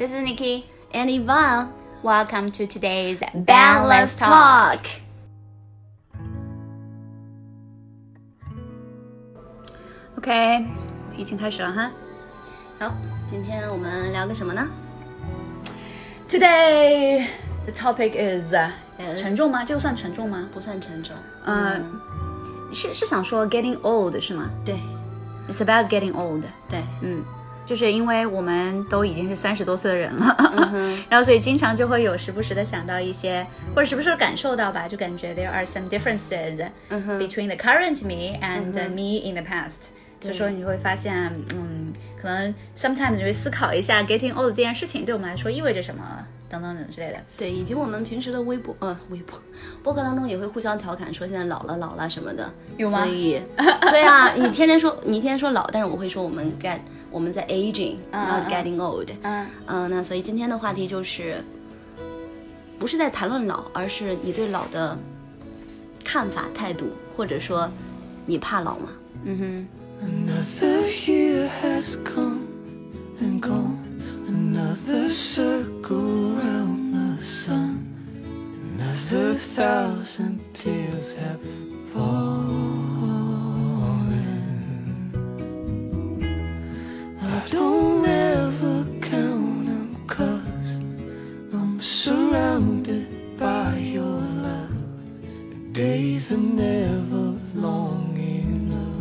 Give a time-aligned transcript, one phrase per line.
[0.00, 0.64] This is Nikki.
[0.92, 1.72] And Yvonne,
[2.02, 4.80] Welcome to today's Balance Talk.
[10.16, 10.64] OK，
[11.16, 11.90] 已经开始了哈。
[12.78, 12.94] 好，
[13.26, 14.68] 今天我们聊个什么呢？
[16.28, 17.26] Today
[17.64, 19.64] the topic is、uh, Yes 沉重吗？
[19.64, 20.48] 这个算沉重吗？
[20.52, 21.16] 不算沉重。
[21.44, 22.00] 嗯
[22.72, 24.74] 是是想说 getting old 是吗对？
[25.48, 26.42] It's about getting old。
[26.68, 27.24] 对，嗯，
[27.71, 30.35] 就是因为我们都已经是三十多岁的人了，
[31.07, 36.69] 然后所以经常就会有时不时的想到一些，或者时不时地感受到吧，就感觉 there are some differences
[37.17, 39.85] between the current me and uh, me in the past。
[40.19, 41.15] 就说你会发现，
[41.55, 46.03] 嗯，可能 sometimes 你会思考一下 getting old 这件事情对我们来说意味着什么，
[46.49, 47.19] 等等等之类的。
[47.37, 49.41] 对，以及我们平时的微博呃微博
[49.81, 53.05] 博客当中也会互相调侃说现在老了老了什么的，有吗？
[53.05, 53.41] 所以
[53.89, 56.77] 对啊，你天天说你天天说老，但是我会说我们 get
[57.11, 59.09] 我们在 aging，然后 getting old。
[59.21, 61.43] 嗯嗯，那所以今天的话题就是，
[62.79, 64.97] 不是在谈论老，而是你对老的
[66.03, 67.69] 看法、态度，或者说
[68.25, 68.89] 你怕老吗？
[69.25, 69.67] 嗯哼。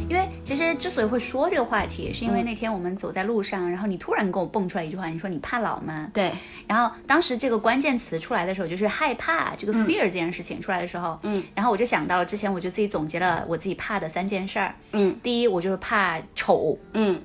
[0.08, 6.08] 因为其实之所以会说这个话题，是因为那天我们走在路上，然后你突然跟我蹦出来一句话，你说你怕老吗？
[6.14, 6.30] 对，
[6.68, 17.20] 然后当时这个关键词出来的时候，就是害怕这个 fear 这件事情出来的时候，嗯，然后我就想到了之前我就自己总结了我自己怕的三件事儿，嗯，第一我就是怕丑，嗯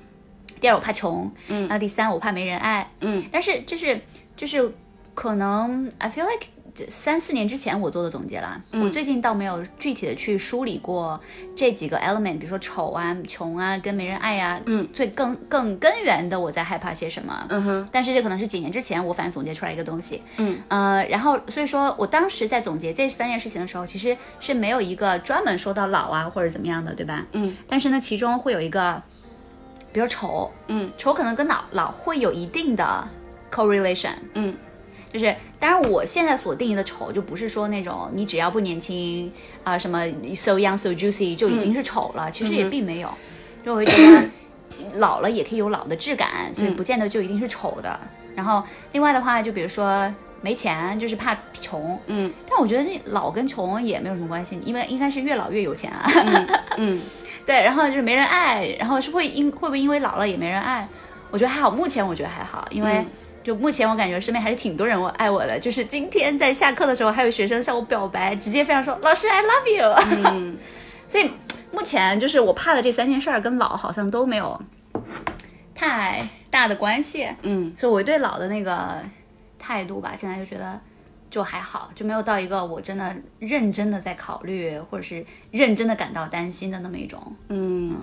[0.66, 1.60] 第二我怕穷，嗯。
[1.60, 3.24] 然后第三我怕没人爱，嗯。
[3.30, 4.00] 但是就是
[4.36, 4.68] 就是
[5.14, 6.48] 可能 I feel like
[6.88, 8.82] 三四年之前我做的总结了，嗯。
[8.82, 11.20] 我最近倒没有具体的去梳理过
[11.54, 20.58] 这几个 element，比如说丑啊、穷啊、跟没人爱啊，嗯，最更更根源的我在害怕些什么，嗯哼，但是这可能是几年之前我反正总结出来一个东西，嗯。
[20.66, 27.24] 呃，然后所以说我当时在总结这三件事情的时候，其实是没有一个专门说到老啊或者怎么样的，对吧？
[27.30, 29.00] 嗯，但是呢，其中会有一个，
[29.96, 30.92] 比如丑，嗯。
[30.98, 33.08] 丑可能跟老老会有一定的
[33.50, 34.54] correlation，嗯。
[35.10, 39.32] 就是当然我现在所定义的丑，就不是说那种你只要不年轻
[39.64, 43.08] 啊、什么 so young so juicy 就已经是丑了，其实也并没有，
[43.64, 44.28] 就我会觉得
[44.96, 47.98] 老了也可以有老的质感，所以不见得就一定是丑的。
[48.34, 52.30] 然后另外的话，就比如说没钱，就是怕穷，嗯。
[52.46, 56.06] 但我觉得那老跟穷也没有什么关系，因为应该是越老越有钱啊。
[56.76, 57.00] 嗯
[57.46, 60.86] 对，然后就是没人爱，然后是会因会不会因为老了也没人爱？
[61.30, 63.06] 我觉得还好，目前我觉得还好，因为嗯
[63.44, 65.56] 就目前我感觉身边还是挺多人我爱我的。
[65.58, 70.22] 就是今天在下课的时候，还有学生向我表白，直接非常说老师 I love you。
[70.32, 70.58] 嗯
[71.08, 71.30] 所以
[71.70, 74.60] 目前就是我怕的这三件事儿跟老好像都没有
[75.72, 78.96] 太大的关系，嗯所以我对老的那个
[79.56, 80.80] 态度吧，现在就觉得
[81.36, 87.36] 就还好，就没有到一个我真的认真的在考虑，或者是认真的感到担心的那么一种。
[87.50, 87.94] 嗯。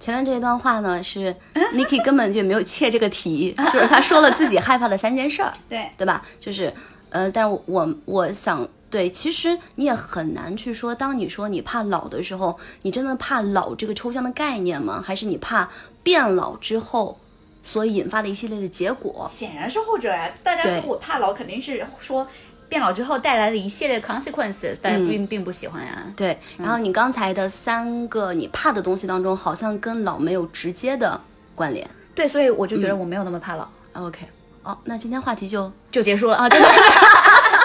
[0.00, 6.24] 前面这一段话呢，是 Niki 根本就没有切这个题，就是他说了自己害怕的三件事儿，对，对吧？
[6.40, 6.72] 就是，
[7.10, 15.00] 呃，但是我我想，对，其实你也很难去说，当你说你怕老的时候，你真的怕老这个抽象的概念吗？
[15.00, 15.68] 还是你怕
[16.02, 17.18] 变老之后
[17.64, 19.28] 所引发的一系列的结果？
[19.28, 20.32] 显然是后者呀。
[20.44, 22.28] 大家对说我怕老，肯定是说
[22.68, 26.02] 变老之后带来的一系列 consequences，但是并、并不喜欢呀。
[26.14, 31.20] 对，然后你刚才的三个你怕的东西当中，好像跟老没有直接的
[31.54, 31.88] 关联。
[32.14, 34.26] 对，所以我就觉得我没有那么怕老，OK，
[34.62, 36.68] 哦，那今天话题就就结束了啊，真的。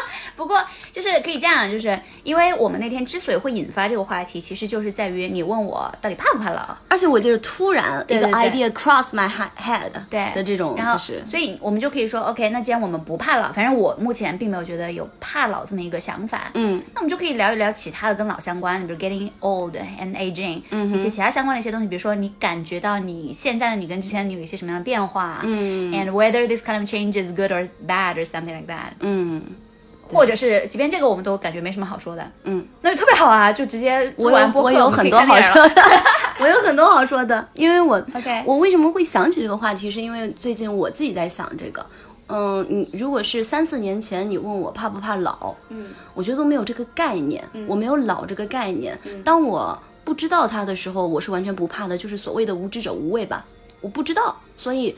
[0.44, 0.62] 不过
[0.92, 6.76] 就是可以这样，就是因为我们那天之所以会引发这个话题，其实就是在于你问我到底怕不怕老。
[6.90, 10.32] 而且我就是突然一个 idea cross my he- head 对。
[10.36, 16.82] 的这种，然后，就是所以我们就可以说，OK，那既然我们不怕老，反正我目前并没有觉得有怕老这么一个想法，嗯。
[16.94, 28.56] 那我们就可以聊一聊其他的跟老相关的，比如 getting old and aging，嗯，以及其他相关的一些东西，比如说你感觉到你现在的你跟之前的你有一些什么样的变化，嗯，and whether this kind of change is good or bad or something
[28.56, 29.42] like that，嗯
[30.14, 35.82] 或者是即便这个我们都感觉没什么好说的，嗯，那就特别好啊，就直接录我我有很多好说的，
[36.40, 41.86] 我有很多好说的，因为我 OK 我为什么会想起这个话题，是因为最近我自己在想这个。
[42.28, 48.98] 嗯，你如果是三四年前你问我怕不怕老，嗯，我觉得都没有这个概念，我没有老这个概念。
[49.26, 53.46] 当我不知道它的时候，我是完全不怕的，就是所谓的无知者无畏吧。
[53.82, 54.96] 我不知道，所以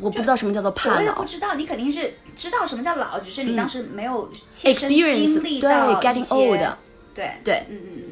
[0.00, 1.24] 我不知道什么叫做怕老我也不。
[1.24, 6.76] 知道，你肯定是知道什么叫老，只是你当时没有切身经历对到，getting old
[7.14, 8.02] 对对，嗯嗯嗯，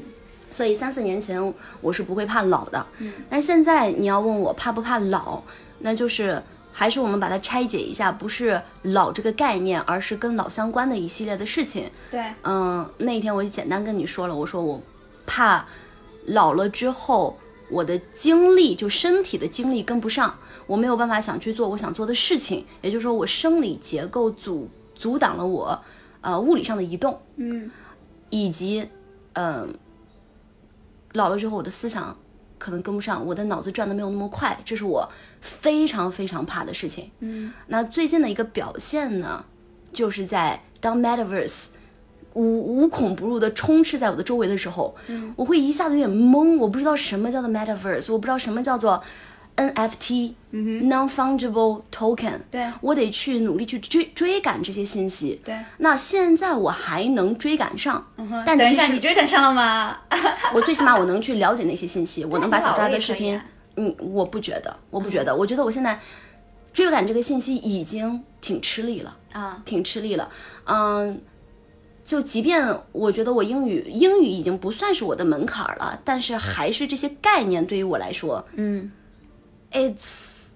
[0.50, 2.86] 所以三四年前我是不会怕老的，
[3.30, 5.42] 但是现在你要问我怕不怕老，
[5.78, 6.42] 那就是
[6.72, 11.90] 还是我们把它拆解一下，不是老这个概念，而是跟老相关的一系列的事情。
[12.10, 14.82] 对，嗯，那一天我就简单跟你说了，我说我
[15.26, 15.64] 怕
[16.26, 17.38] 老了之后
[17.70, 20.38] 我的精力就身体的精力跟不上，
[20.68, 25.76] 我没有办法想去做我想做的事情，也就是说我生理结构阻阻挡了我
[26.20, 27.68] 呃物理上的移动，嗯。
[28.30, 28.86] 以及
[29.32, 29.72] 嗯、
[31.12, 32.14] 老了之后我的思想
[32.58, 35.08] 可能跟不上，我的脑子转的没有那么快，这是我
[35.40, 37.10] 非常非常怕的事情。
[37.20, 39.44] 嗯，那最近的一个表现呢，
[39.92, 41.68] 就是在当 Metaverse
[42.34, 45.32] 无无孔不入的充斥在我的周围的时候，嗯。
[45.36, 49.02] 我会一下子有点懵，我不知道什么叫做 Metaverse，我不知道什么叫做
[49.58, 55.40] NFT、Non-fungible token，嗯对我得去努力去追追赶这些信息。
[55.44, 55.54] 对。
[55.78, 58.06] 那现在我还能追赶上，
[58.46, 59.98] 但等一下，其实你追赶上了吗？
[60.54, 63.38] 我最起码我能去了解那些信息， 我能把小抓的视频
[63.76, 65.98] 嗯，我不觉得，我不觉得，我觉得我现在
[66.72, 70.30] 追赶这个信息已经挺吃力了，啊，挺吃力了，
[70.66, 71.20] 嗯。
[72.04, 78.90] 就即便我觉得我英语英语已经不算是我的门槛了，但是还是这些概念对于我来说嗯
[79.72, 80.48] ，it's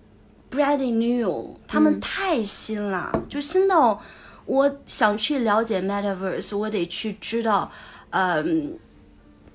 [0.50, 4.02] brand new，他们太新了，就新到
[4.44, 7.70] 我想去了解 metaverse，我得去知道，
[8.10, 8.78] 嗯，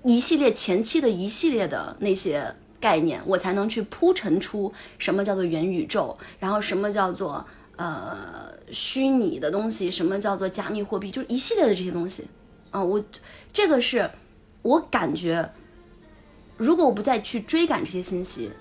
[0.03, 7.45] 一系列前期的一系列的那些概念，我才能去铺陈出什么叫做元宇宙，然后什么叫做
[7.75, 12.27] 呃虚拟的东西，什么叫做加密货币，就是一系列的这些东西。
[12.69, 13.03] 啊、我
[13.51, 14.09] 这个是
[14.61, 15.51] 我感觉，
[16.57, 18.51] 如果我不再去追赶这些信息，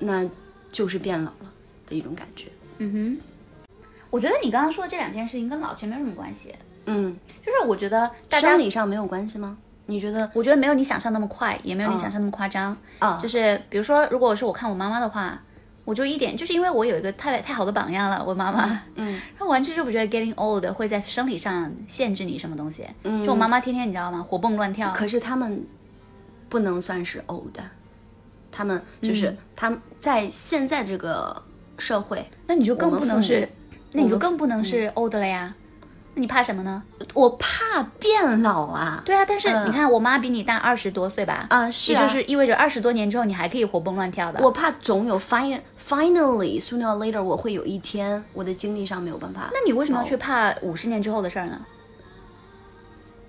[0.00, 0.28] 那
[0.72, 1.52] 就是变老了
[1.88, 2.46] 的一种感觉。
[2.78, 3.68] 嗯哼，
[4.10, 6.54] 我觉得你刚刚说的这两件事情跟老其实没有什么关系，
[6.86, 9.56] 嗯，就是我觉得大家生理上没有关系吗？
[9.86, 10.30] 你觉得？
[10.34, 12.76] 我觉得没有你想象那么快，也没有你想象那么夸张。
[12.98, 15.42] 啊就是比如说，如果是我看我妈妈的话，
[15.86, 22.86] 我就一点，就是因为我有一个太太好的榜样了，我妈妈，嗯，然后完全就不觉得 getting old 会在生理上限制你什么东西。
[23.04, 24.92] 嗯就我妈妈天天你知道吗，活蹦乱跳。
[24.92, 25.66] 可是他们
[26.50, 27.56] 不能算是 old，
[28.50, 31.42] 他们就是、嗯他们在现在这个
[31.78, 33.48] 社会，那你就更不能是，
[33.92, 35.52] 那你就更不能是 old 了呀。
[36.14, 36.82] 那你怕什么呢？
[37.12, 39.02] 我怕变老啊。
[39.04, 44.40] 对啊，但是嗯你看我妈比你大二十多岁吧，啊是啊也就是意味着二十多年之后你还可以活蹦乱跳的。
[44.40, 49.50] 我怕总有 fin finally sooner or later 我会有一天我的精力上没有办法。
[49.52, 51.60] 那你为什么要去怕五十年之后的事儿呢？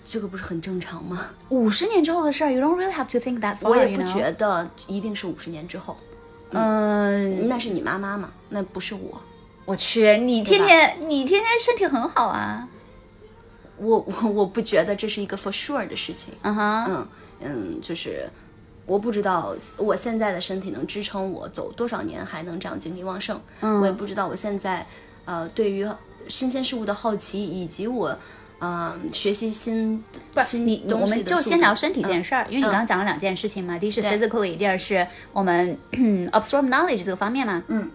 [0.06, 1.28] 这个不是很正常吗？
[1.50, 3.70] 五十年之后的事儿，you don't really have to think that far。
[3.70, 5.98] 我也不觉得一定是五十年之后，
[6.52, 9.22] 嗯，那是你妈妈嘛，那不是我。
[9.66, 12.68] 我去，你天天你天天身体很好啊。
[13.78, 16.34] 我我我不觉得这是一个 for sure 的事情。
[16.42, 17.08] 嗯哼，嗯
[17.42, 18.28] 嗯，就是
[18.86, 23.40] 我不知道我现在的身体能支撑我走多少年，还能这样精力旺盛。
[23.62, 24.86] 嗯我也不知道我现在
[25.26, 25.88] 呃对于
[26.28, 28.18] 新鲜事物的好奇，以及我
[28.60, 30.04] 呃学习新
[30.34, 35.78] 不是你，我们就先聊身体这件事儿，因为你刚刚讲了两件事情嘛，第一是 physically，第二是我们
[36.32, 37.64] absorb knowledge 这个方面嘛。
[37.68, 37.90] 嗯，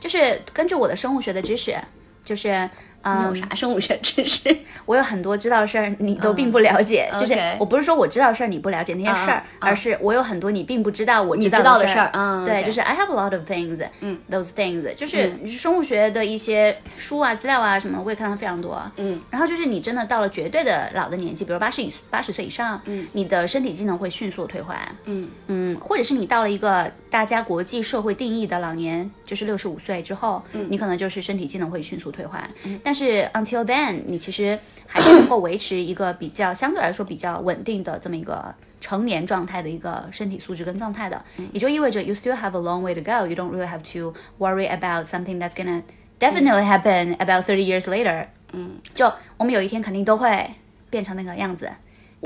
[0.00, 1.76] 就是根据我的生物学的知识，
[2.24, 2.68] 就是。
[3.06, 4.56] 你有嗯，啥生物学知识？
[4.84, 7.10] 我有很多知道的事儿，你都并不了解。
[7.18, 18.80] 就是我不是说我知道的事儿你不了解那些事儿，嗯嗯而是我有很多你并不知道我知知道的的事儿嗯对，就是 I have a lot of things，嗯，those things，就是生物学的一些书啊、资料啊什么，我也看到非常多。
[18.96, 24.76] 嗯，然后就是你真的到了绝对的老的年纪，比如八十以八十岁以上，嗯，你的身体机能会迅速退化。
[25.04, 32.48] 嗯嗯，或者是你到了一个大家国际社会定义的老年，就是六十五岁之后，嗯你可能就是身体机能会迅速退化。
[32.82, 41.22] 但是 until then，你其实还是能够维持一个比较相对来说比较稳定的这么一个成年状态的一个身体素质跟状态的，
[41.52, 43.26] 也就意味着 you still have a long way to go.
[43.26, 45.82] You don't really have to worry about something that's gonna
[46.18, 48.26] definitely happen about thirty years later.
[48.52, 50.50] 嗯，就我们有一天肯定都会
[50.88, 51.70] 变成那个样子。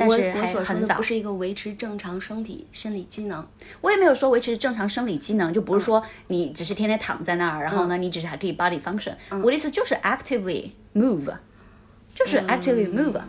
[0.01, 3.47] 但我是还我所说的不，是一个维持正常身体生理机能。
[3.83, 9.15] 我也没有说维持正常生理机能，就不是说你只是天天躺在那儿，然后嗯呢，你只是还可以 body function。
[9.29, 11.37] 我的意思就是 actively move，
[12.15, 13.21] 就是 actively move，、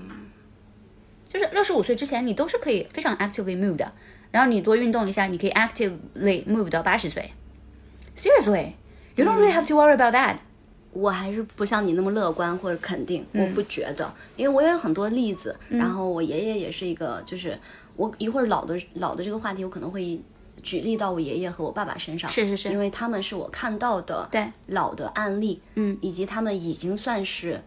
[1.31, 3.91] 就是六十五岁之前你都是可以非常 actively move 的，
[4.31, 7.31] 然后你多运动一下，你可以 actively move 到八十岁。
[8.15, 8.73] Seriously,
[9.15, 10.37] you don't really have to worry about that.
[10.93, 13.43] 我还是不像你那么乐观或者肯定，嗯。
[13.43, 17.57] 我不觉得，因为我也有很多例子，然后我爷爷也是一个，就是
[17.95, 20.21] 我一会儿老的老的这个话题，我可能会
[20.61, 22.69] 举例到我爷爷和我爸爸身上，是是是。
[22.69, 24.51] 因为他们是我看到的对。
[24.67, 27.61] 老的案例，嗯，以及他们已经算是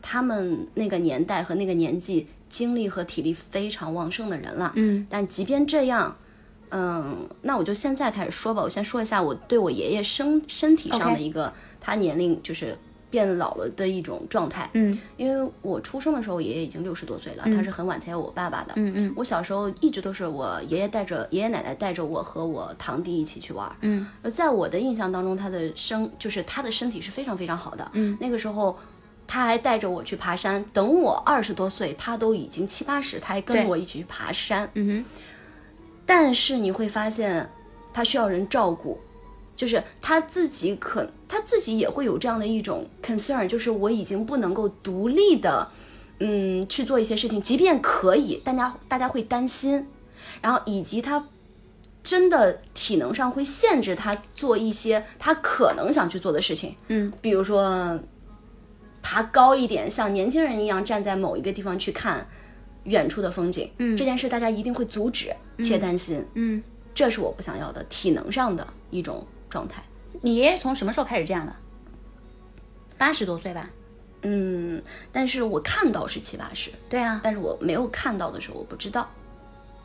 [0.00, 6.16] 他们那个年代和那个年纪精力和体力非常旺盛的人了，嗯，但即便这样。
[6.72, 8.62] 嗯，那我就现在开始说吧。
[8.62, 12.76] 我先说一下我对我爷爷身身体上的一个他年龄就是
[13.08, 14.68] 变老了的一种状态。
[14.74, 18.72] 嗯，因为我出生的时候，爷爷已经六十多岁了，他是很晚才有我爸爸的。
[18.76, 23.70] 嗯嗯我小时候一直都是我爷爷带着爷爷奶奶带着我和我堂弟一起去玩。
[23.80, 27.90] 嗯，而在我的印象当中，他的身就是他的身体是非常非常好的。
[27.94, 28.78] 嗯，那个时候。
[29.32, 34.68] 他还带着我去爬山，等我二十多岁，他都已经七八十，他还跟着我一起去爬山。
[34.74, 35.22] 嗯哼，
[36.04, 37.48] 但是你会发现，
[37.92, 38.98] 他需要人照顾，
[39.60, 45.70] 就是他自己可他自己也会有这样的一种 concern，就是我已经不能够独立的，
[46.18, 49.86] 嗯，去做一些事情，即便可以，大家大家会担心，
[50.40, 51.28] 然后以及他
[52.02, 58.00] 真的体能上会限制他做一些他可能想去做的事情，嗯，比如说
[59.02, 62.26] 爬高一点，像年轻人一样站在某一个地方去看
[62.84, 65.30] 远处的风景，嗯，这件事大家一定会阻止
[65.62, 66.62] 且担心，嗯，
[66.94, 69.82] 这是我不想要的体能上的一种状态。
[70.22, 71.54] 你爷爷从什么时候开始这样的？
[72.96, 73.68] 八十多岁吧？
[74.22, 79.08] 嗯，但是我看到是七八十，对啊，但是我没有看到的时候，我不知道，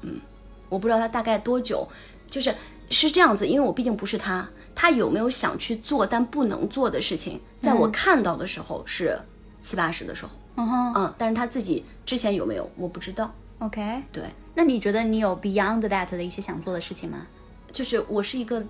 [0.02, 0.20] 嗯，
[0.68, 1.88] 我不知道他大概多久，
[2.30, 2.54] 就是
[2.90, 4.46] 是这样子，因为我毕竟不是他，
[4.76, 9.18] 他有没有想去做但不能做的事情，在我看到的时候是
[9.62, 14.04] 七八十的时候，嗯哼嗯，但是他自己之前有没有，我不知道，，OK。
[14.12, 17.26] 对，那你觉得你有 beyond that 的一些想做的事情吗？
[17.72, 18.62] 就是我是一个，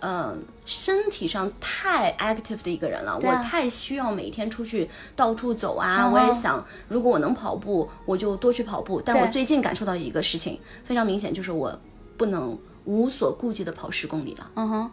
[0.00, 6.08] 呃，身体上太 active 的一个人了，啊我太需要每天出去到处走啊。
[6.08, 9.02] 我也想，如果我能跑步，我就多去跑步。
[9.04, 11.76] 但我最近感受到一个事情非常明显，就是我
[12.16, 14.90] 不能无所顾忌的跑十公里了，嗯哼，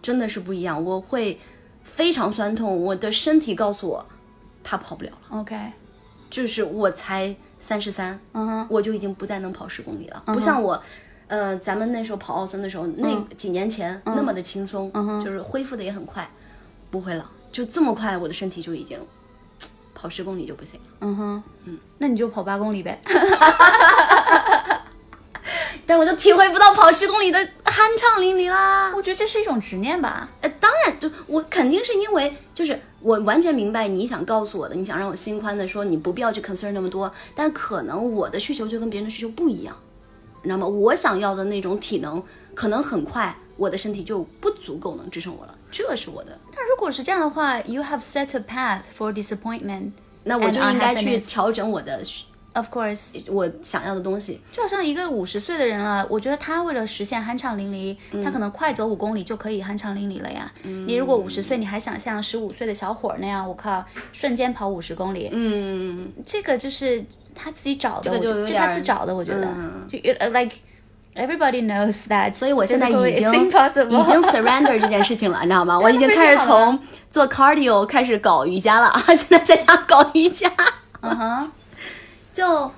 [0.00, 0.82] 真的是不一样。
[0.84, 1.38] 我会
[1.84, 4.06] 非常酸痛，我的身体告诉我，
[4.64, 5.38] 他跑不了了。
[5.38, 5.56] OK，
[6.30, 10.82] 就是我才三十三，嗯哼，我就已经不再能跑十公里了，不像我。
[11.32, 13.08] 呃，咱们那时候跑奥森的时候，那
[13.38, 14.92] 几年前、那么的轻松，
[15.24, 16.30] 就是恢复的也很快，
[16.90, 18.98] 不会了，就这么快，我的身体就已经
[19.94, 20.86] 跑十公里就不行了。
[21.00, 23.00] 嗯哼，嗯，那你就跑八公里呗。
[25.86, 28.92] 但我就体会不到跑十公里的酣畅淋漓啦。
[28.94, 30.28] 我觉得这是一种执念吧。
[30.42, 39.74] 呃，当然，就我肯定是因为，就是我完全明白你想告诉我的，你想让我心宽的说，你不必要去 concern 那么多，但是可能我的需求就跟别人的需求不一样，
[40.42, 40.66] 你知道吗？
[40.66, 42.22] 我想要的那种体能，
[42.54, 49.92] 可能很快我的身体就不足够能支撑我了，这是我的，但如果是这样的话，you have set a path for disappointment。
[50.24, 52.00] 那我就应该去调整我的
[52.54, 54.38] Of course，我想要的东西。
[54.52, 60.52] 就好像一个五十岁的人了，我觉得他为了实现酣畅淋漓，他可能快走五公里就可以酣畅淋漓了呀。
[60.62, 63.82] 你如果五十岁，你还想像十五岁的小伙儿那样，我靠，
[64.12, 67.02] 瞬间跑五十公里，嗯，这个就是
[67.34, 69.44] 他自己找的，个就有我觉得这是他点自找的，我觉得。
[69.44, 70.56] 嗯就 uh, like
[71.14, 75.78] everybody knows that，所以我现在已经已经 surrender 这件事情了， 你知道吗？
[75.78, 76.78] 我已经开始从
[77.10, 80.50] 做 cardio 开始搞瑜伽了啊， 现在在家搞瑜伽。
[81.02, 81.52] 嗯哼，
[82.32, 82.72] 就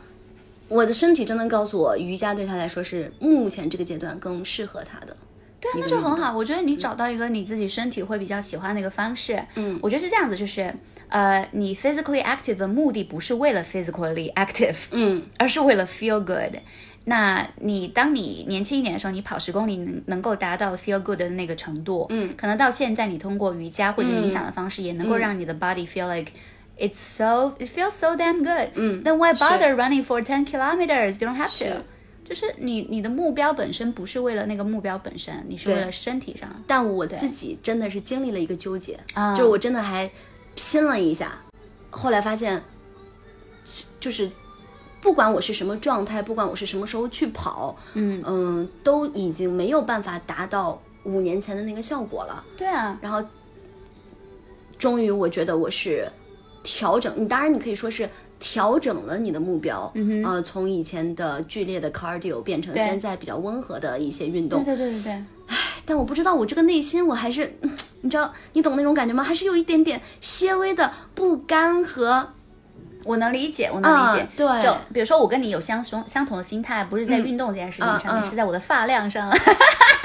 [0.68, 5.16] 我的身体真的告诉我，瑜伽对他来说是目前这个阶段更适合他的。
[5.60, 6.36] 对啊，那就很好。
[6.36, 10.74] 我觉得你找到一个你自己身体会比较喜欢的一个方式，嗯我觉得是这样子，就是
[11.14, 16.56] 呃，你 physically active 的目的不是为了 physically active，嗯，而是为了 feel good。
[17.04, 26.32] 那你当你年轻一点的时候，你跑十公里能能够达到 feel good 的那个程度，嗯，可能到现在你通过瑜伽或者冥想的方式，也能够让你的 body feel like
[26.76, 28.70] it's so it feels so damn good。
[28.74, 31.22] 嗯 Then why bother running for ten kilometers?
[31.22, 31.84] You don't have to。
[32.28, 36.48] 就是你你的目标本身不是为了那个目标本身，你是为了身体上。
[36.66, 40.10] 但我自己真的是经历了一个纠结，啊就是我真的还
[40.54, 41.32] 拼了一下，
[41.90, 42.62] 后来发现，
[43.98, 44.30] 就是
[45.00, 52.44] 不管我是什么状态，不管我是什么时候去跑，嗯都已经没有办法达到五年前的那个效果了。
[52.56, 53.22] 对啊，然后，
[54.78, 56.10] 终于我觉得我是
[56.62, 58.08] 调整，你当然你可以说是
[58.38, 64.64] 调整了你的目标，嗯呃，从以前的剧烈的 cardio 变成现在比较温和的一些运动。
[64.64, 65.24] 对对对对对。
[65.86, 67.70] 但我不知道我这个内心，我还是，嗯
[68.02, 69.22] 你知道，你懂那种感觉吗？
[69.22, 72.32] 还是有一点点些微的不甘和
[73.04, 74.20] 我能理解，我能理解。
[74.22, 79.30] 啊对就比如说我跟你有相同相同的心态，不是在运动这件事情上，嗯嗯是在我的发量上。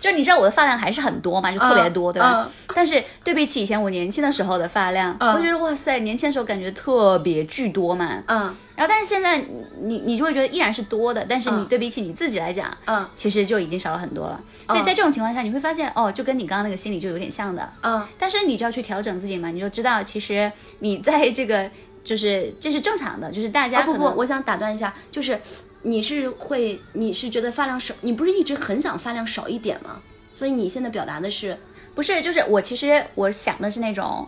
[0.00, 2.44] 就你知道我的发量还是很多嘛，就特别多，对吧？
[2.44, 8.22] 嗯但是对比起以前我年轻的时候的发量，我觉得哇塞，年轻的时候感觉特别巨多嘛。
[8.26, 9.36] 嗯然后但是现在
[9.82, 14.40] 你你就会觉得依然是多的，但是你对比起你自己来讲，嗯其实就已经少了很多了。
[14.68, 17.68] 所以在这种情况下，你会发现哦，就跟你刚刚那个心理就有点像的。
[17.82, 21.68] 嗯但是你就要去调整自己嘛，你就知道其实你在这个
[22.02, 25.38] 就是这是正常的，就是大家啊不不，我想打断一下，就是
[25.82, 30.00] 你是会你是觉得发量少，你不是一直很想发量少一点吗？
[30.34, 31.58] 所以你现在表达的是
[31.94, 34.26] 不是就是我其实我想的是那种，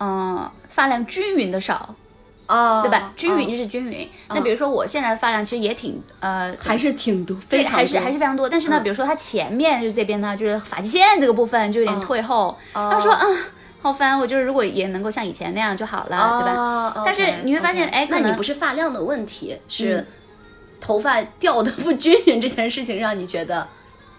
[0.00, 1.94] 嗯、发量均匀的少，
[2.46, 3.12] 哦，对吧？
[3.16, 4.08] 均匀哦就是均匀。
[4.28, 8.48] 那比如说我现在的发量其实也挺呃还是挺多，对，非常还是还是非常多。
[8.48, 12.48] 但是呢，嗯比如说它前面就是这边呢，就是发际线这个部分就有点退后。
[12.74, 13.24] 哦他说啊，
[13.80, 16.54] 好烦，我就是如果也能够像以前那样就好了，对吧？
[16.96, 20.06] 哦但是你会发现哎那你不是发量的问题，是嗯
[20.84, 23.66] 头发掉的不均匀这件事情让你觉得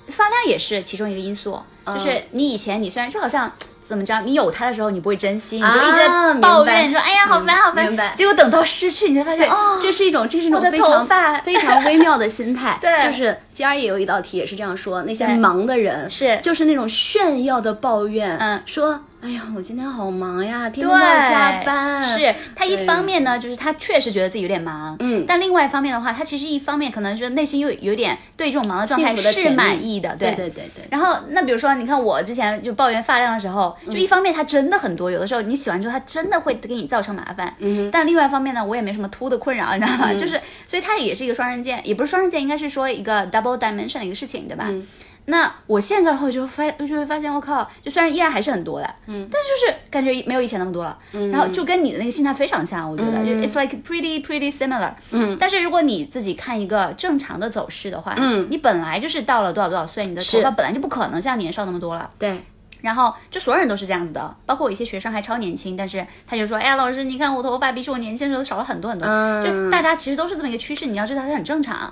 [0.08, 3.52] 发量也是其中一个因素，嗯就是你以前你虽然就好像。
[3.88, 4.20] 怎么着？
[4.26, 11.06] 你有它的时候，你不会珍惜，你就一啊直在抱怨，你说：“哎呀，好烦，好烦。”明白结果等到失去，你才发现，哦，这是一种这是一种非常
[11.46, 12.76] 非常微妙的心态。
[12.82, 22.04] 对就是今儿也有一道题也是这样说，那些忙的人是就是那种炫耀的抱怨，嗯说哎呀我今天好忙呀，天对，天都要加班。
[22.04, 30.86] 是他一方面呢，就是他确实觉得自己有点忙，嗯但另外一方面的话，他其实一方面可能是内心又有点对这种忙的状态是满意的，对对对对。
[30.92, 37.52] 然后，那比如说，你看我之前就抱怨发量的时候，嗯就一方面它真的很多，有的时候你洗完之后，它真的会给你造成麻烦。
[37.58, 40.14] 嗯但另外一方面呢，我也没什么秃的困扰，你知道吗？
[40.14, 44.66] 就是，所以它也是一个双刃剑，也不是双刃剑，应该是说一个 double dimension 的一个事情，对吧？
[44.70, 44.86] 嗯
[45.28, 58.48] 那我现在的话就发就会发现，我靠，就虽然依然还是很多的，嗯，但是就是感觉没有以前那么多了，嗯，然后就跟你的那个心态非常像，我觉得，就 it's like pretty pretty similar，嗯，但是如果你自己看一个正常的走势的话，嗯。
[58.52, 62.40] 你本来就是到了多少多少岁，你的头发本来就不可能像年少那么多了，对，
[62.82, 69.44] 然后就所有人都是这样子的，包括我一些学生还超年轻，但是他就说，哎呀，老师，你看我头发比起我年轻的时候少了很多很多，嗯。
[69.44, 71.92] 就大家其实都是这么一个趋势，你要知道它很正常。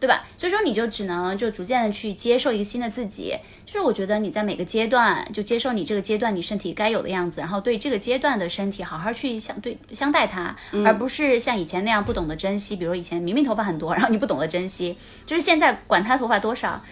[0.00, 0.24] 对吧？
[0.38, 12.76] 所以说你就只能就逐渐的去接受一个新的自己，就是我觉得你在每个阶段就接受你这个阶段你身体该有的样子，然后对这个阶段的身体好好去相对相待它，而不是像以前那样不懂得珍惜。
[12.76, 16.82] 比如以前明明头发很多，然后你不懂得珍惜，就是现在管他头发多少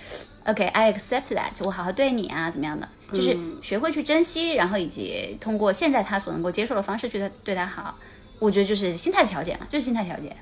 [0.45, 2.87] ，OK，I、accept that，我好好对你啊，怎么样的？
[3.11, 7.97] 就是学会去珍惜，然后以及通过现在他所能够接受的方式去对对他好，
[8.39, 10.37] 我觉得就是心态的调节嘛，就是心态调节。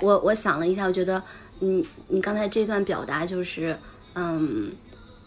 [0.00, 1.22] 我我想了一下，我觉得，
[1.60, 3.76] 嗯，你刚才这段表达就是，
[4.14, 4.72] 嗯，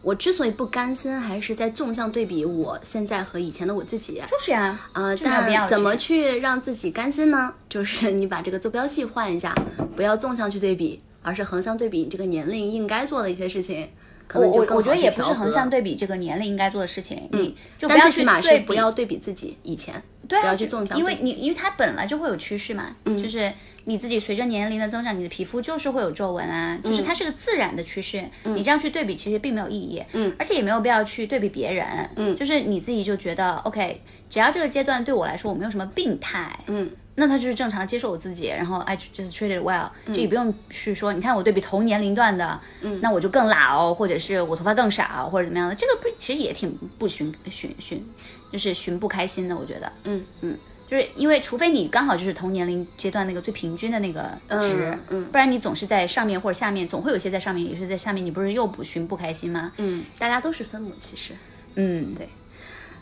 [0.02, 4.22] 我之所以不甘心，还是在纵向对比我现在和以前的我自己。
[4.28, 7.54] 就是呀、呃，这没有必要但怎么去让自己甘心呢？
[7.70, 9.56] 就是你把这个坐标系换一下，
[9.96, 13.90] 不要纵向去对比，而是横向对比你这个年龄应该做的一些事情，
[14.28, 23.52] 可能就更我我觉得也不是横向对比这个年龄应该做的事情，你就不但要去最起码是对比不要对比自己以前，对啊，不要去纵向因为你因为它本来就会有趋势嘛，嗯就是
[23.86, 27.04] 你自己随着年龄的增长，你的皮肤就是会有皱纹啊，就是嗯。
[27.04, 28.24] 它是个自然的趋势。
[28.44, 32.36] 你这样去对比，其实并没有意义，嗯，而且也没有必要去对比别人，嗯。
[32.36, 36.90] 就是你自己就觉得 OK，只要这个阶段对我来说我没有什么病态，嗯。
[37.16, 40.16] 那他就是正常接受我自己，然后 I just treated well，、就嗯。
[40.16, 48.04] 也不用去说，你看我对比同年龄段的，嗯，那我就更老，或者是我头发更少，或者怎么样的，这个不其实也挺不寻寻寻，
[48.52, 50.26] 就是寻不开心的，我觉得，嗯。
[50.42, 50.58] 嗯，
[50.94, 54.30] 就是因为除非你刚好就是同年龄阶段那个最平均的那个
[54.62, 59.72] 值，嗯嗯不然你总是在上面或者下面，总会有些在上面，有些在下面，你不是又不寻不开心吗？
[59.78, 61.34] 嗯，大家都是分母，其实，
[61.74, 62.30] 嗯，对。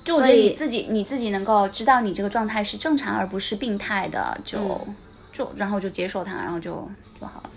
[0.06, 4.96] 就我觉得所以你自己你自己能够知道你这个状态是正常而不是病态的，就、嗯
[5.34, 7.50] 就然后就接受它，然后就就好了。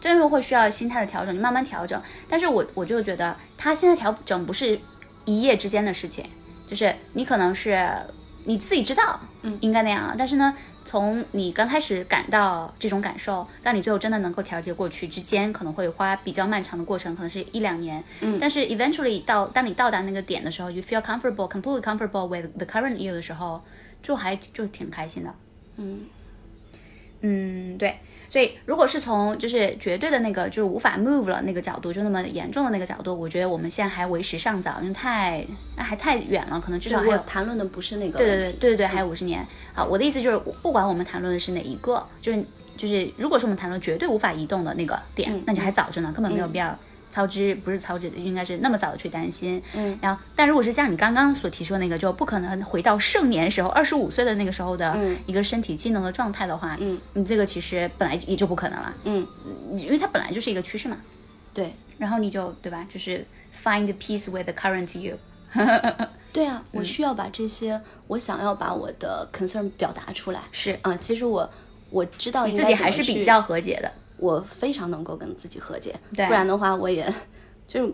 [0.00, 2.00] 真是会需要心态的调整，你慢慢调整。
[2.26, 4.80] 但是我我就觉得，他现在调整不是
[5.26, 6.24] 一夜之间的事情，
[6.66, 7.86] 就是你可能是
[8.46, 18.02] 你自己知道，嗯，应该那样，但是呢，从你刚开始感到这种感受，到你最后真的能够调节过去之间，可能会花比较漫长的过程，可能是一两年。
[18.20, 23.60] 嗯，但是 eventually 到当你到达那个点的时候，you feel comfortable, completely comfortable with the current you 的时候，
[24.02, 25.34] 就还就挺开心的。
[25.76, 26.06] 嗯
[27.22, 27.98] 嗯，对。
[28.28, 39.46] 所以，如果是从就是绝对的那个就是无法 move 了那个角度，就那么严重的那个角度，我觉得我们现在还为时尚早，因为太那还太远了，可能至少还有谈论的不是那个对对对对对对，还有五十年。
[39.74, 42.44] 好，我的意思就是，不管我们谈论的是哪一个，就是
[42.76, 46.78] 就是，如果说我们谈论绝对无法移动的那个点，那你还早着呢，根本没有必要
[47.16, 49.62] 操之，不是操之，应该是那么早的去担心。
[49.72, 59.26] 嗯，然后，但如果是像你刚刚所提出的那个，就不可能回到盛年时候，二十五岁的那个时候的一个身体机能的状态的话，嗯，你这个其实本来也就不可能了，嗯，
[59.78, 60.98] 因为它本来就是一个趋势嘛。
[61.54, 63.24] 对，然后你就对吧，就是
[63.64, 65.16] find peace with the current you。
[66.34, 70.40] 对啊，我需要把这些，我想要把我的 concern 表达出来。
[70.52, 71.48] 是啊、其实我
[71.88, 73.90] 我知道你自己还是比较和解的。
[74.18, 76.26] 我非常能够跟自己和解，对。
[76.26, 77.12] 不然的话，我也
[77.68, 77.92] 就是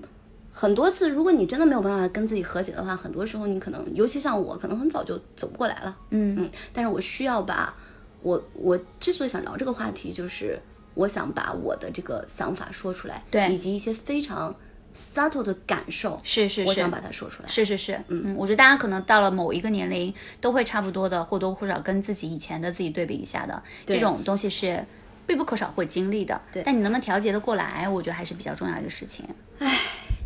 [0.50, 5.96] 很多次，如果你真的没有办法跟自己和解的话，很多时候你可能，尤其像我，可能很早就走不过来了。
[6.10, 6.36] 嗯。
[6.38, 7.74] 嗯，但是我需要把
[8.22, 10.60] 我我之所以想聊这个话题，就是
[10.94, 13.52] 我想把我的这个想法说出来，对。
[13.52, 14.54] 以及一些非常
[14.94, 16.68] subtle 的感受，是是是。
[16.68, 17.48] 我想把它说出来。
[17.48, 24.84] 是是是，嗯，我觉得大家可能到了某一个年龄，都会差不多的或多或少跟自己以前的自己对比一下的，这种东西是
[25.32, 26.38] 必不可少会经历的。
[26.52, 29.26] 对但你能不能调节的过来，我觉得还是比较重要的一个事情。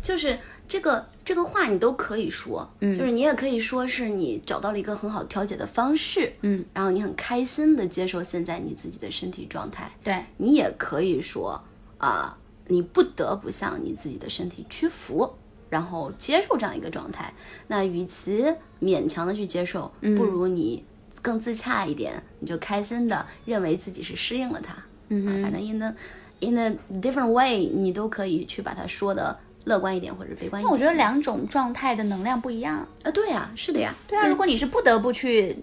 [0.01, 11.61] 就是这个这个话你都可以说，嗯，就是你也可以说是你找到了一个很好调节的方式，嗯，然后你很开心的接受现在你自己的身体状态，对，你也可以说
[11.97, 15.33] 啊、你不得不向你自己的身体屈服，
[15.69, 17.33] 然后接受这样一个状态。
[17.67, 18.45] 那与其
[18.81, 20.85] 勉强的去接受，不如你
[21.21, 24.75] 更自洽一点，你就开心的认为自己是适应了它。
[25.09, 25.93] 嗯、啊，反正 in the
[26.39, 30.71] in a different way，你都可以去把它说的乐观一点或者悲观一点。
[30.71, 32.87] 我觉得两种状态的能量不一样。
[33.03, 35.57] 啊，对呀、是的呀，对啊，如果你是不得不去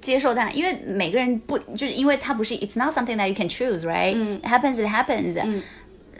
[0.00, 4.14] 接受它，因为每个人不就是因为它不是 it's not something that you can choose, right?
[4.40, 5.62] It happens, it happens.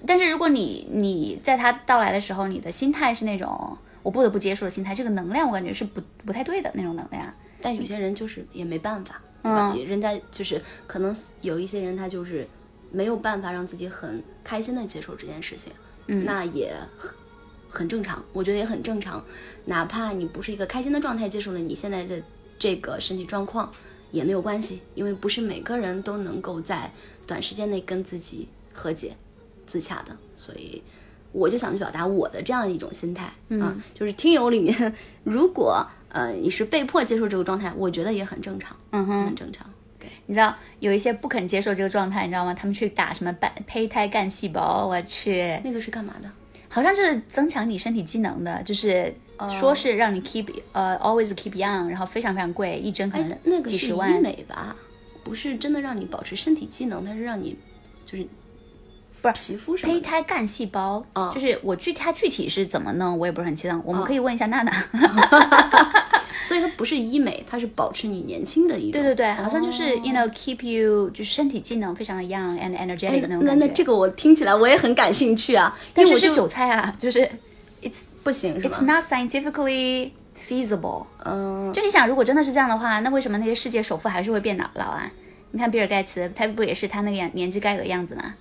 [0.07, 7.23] 但是如果你你在它到来的时候，你的心态是那种我不得不接受的心态，这个能量我感觉是不不太对的那种能量。
[7.61, 9.75] 但有些人就是也没办法，对吧？
[9.87, 12.47] 人家就是可能有一些人他就是
[12.91, 15.73] 没有办法让自己很开心的接受这件事情，
[16.07, 17.11] 嗯，那也很
[17.69, 19.25] 很正常，我觉得也很正常。
[19.67, 22.23] 哪怕你不是一个开心的状态接受了你现在的
[22.59, 23.73] 这个身体状况，
[24.11, 26.93] 也没有关系，因为不是每个人都能够在
[27.27, 29.17] 短时间内跟自己和解、
[29.67, 30.83] 自洽的，所以。
[31.31, 39.69] 我就想去表达我的这样一种心态、啊，就是听友里面，如果呃你是被迫接受这个状态，我觉得也很正常，嗯哼很正常。
[39.99, 42.55] 对，你知道有一些不肯接受这个状态，你知道吗？
[42.55, 46.31] 他们去打什么胚胚胎干细胞，我去，那个是干嘛的？
[46.69, 49.13] 好像就是增强你身体机能的，就是
[49.59, 54.21] 说是让你 keep 呃 always keep young，然后非常非常贵，一针可能哎，那个是医几十万。
[54.21, 54.77] 美吧？
[55.25, 57.57] 不是真的让你保持身体机能，它是让你
[58.07, 58.27] 就是
[59.21, 59.93] 不是皮肤什么。
[59.93, 63.81] 胚胎干细胞，嗯就是我具它具体是怎么弄，我也不是很清楚。
[63.85, 64.73] 我们可以问一下娜娜。
[66.45, 68.93] 所以它不是医美，它是保持你年轻的一种。
[68.93, 73.67] 对对对，好像就是、哦 you know keep you 就是身体机能非常的 young and energetic 的那种那感觉。
[73.67, 77.21] 那这个我听起来我也很感兴趣啊，但是我就韭菜啊，就是
[77.83, 80.11] it's 不行是 it's？not scientifically
[80.49, 81.05] feasible。
[81.23, 85.11] 嗯，就你想，如果真的是这样的话，那为什么那些世界首富还是会变老老啊？
[85.51, 88.35] 你看比尔盖茨，他不也是他那个样年纪该有的样子吗？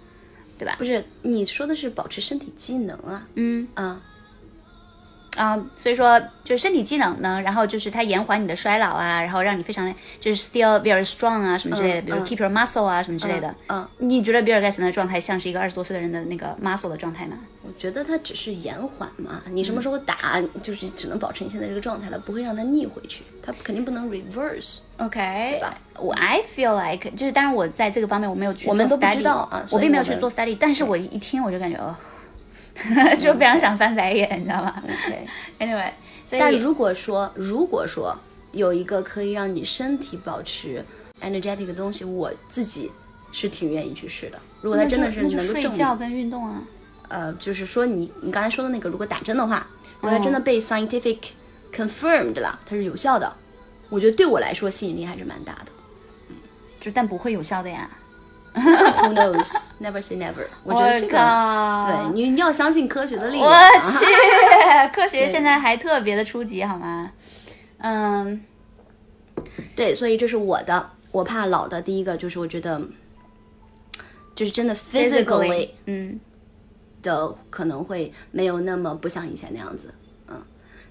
[0.57, 0.75] 对吧？
[0.77, 3.27] 不是，你说的是保持身体机能啊？
[3.35, 4.01] 嗯啊，
[5.37, 13.53] 啊、所以说就是身体机能呢，然后就是它延缓你的衰老啊，然后让你非常就是 still very strong 啊什么之类的，比如嗯 keep your muscle 啊什么之类的。
[13.67, 17.37] 嗯，你觉得比尔盖茨的状态像是一个二十多岁的人的那个 muscle 的状态吗？
[17.63, 24.79] 我觉得它只是延缓嘛，你什么时候打，就是只能保持你现在这个状态了，不会让它逆回去，它肯定不能 reverse。
[24.97, 25.19] OK，
[25.51, 31.93] 对吧我 I feel like 就是，当然我在这个方面我没有去做 study，我们都不知道啊我并没有去做 study，但是我一听我就感觉哦，
[33.17, 35.91] 就非常想翻白眼，你知道吗 OK，？Anyway，
[36.25, 38.17] 所以但如果说如果说
[38.51, 40.83] 有一个可以让你身体保持
[41.21, 42.91] energetic 的东西，我自己
[43.31, 44.39] 是挺愿意去试的。
[44.61, 46.61] 如果它真的是能够证睡觉，跟运动啊。
[47.09, 49.65] 呃，就是说你你刚才说的那个，如果打针的话，
[50.01, 51.17] 如果它真的被 scientific
[51.73, 53.33] confirmed 了，它是有效的，
[53.89, 55.71] 我觉得对我来说吸引力还是蛮大的。
[56.79, 57.89] 就但不会有效的呀。
[58.57, 59.69] Who knows?
[59.79, 60.47] Never say never。
[60.63, 61.17] 我觉得这个，
[61.85, 63.45] 对，你你要相信科学的力量。
[63.45, 64.05] 我啊去，
[64.93, 67.11] 科学现在还特别的初级，好吗？
[67.79, 68.43] 嗯，
[69.75, 71.79] 对，所以这是我的，我怕老的。
[71.81, 72.81] 第一个就是我觉得，
[74.33, 76.19] 就是真的 physically 嗯
[77.03, 79.93] 的可能会没有那么不像以前那样子，
[80.27, 80.41] 嗯。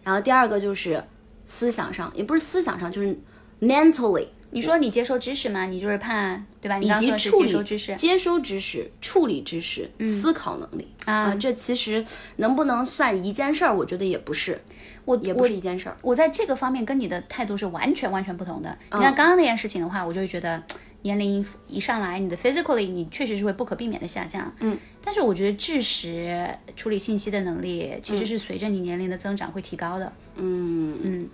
[0.04, 1.02] 然后第二个就是
[1.46, 3.18] 思想上，也不是思想上，就是
[3.60, 5.66] mentally 你说你接受知识吗？
[5.66, 6.78] 你就是怕对吧？
[6.78, 12.02] 你以及处理接受知识，接收知识、处理知识、思考能力啊这其实
[12.36, 13.76] 能不能算一件事儿？
[13.76, 14.58] 我觉得也不是，
[15.04, 15.96] 我也不是一件事儿。
[16.00, 18.70] 我在这个方面跟你的态度是完全完全不同的。
[18.90, 20.62] 嗯你看刚刚那件事情的话，我就会觉得
[21.06, 24.52] 年龄一上来，你的 physically 你确实是会不可避免的下降。
[24.58, 30.12] 嗯，但是我觉得知识处理信息的能力其实嗯是随着你年龄的增长会提高的。
[30.34, 30.98] 嗯。
[31.02, 31.28] 嗯，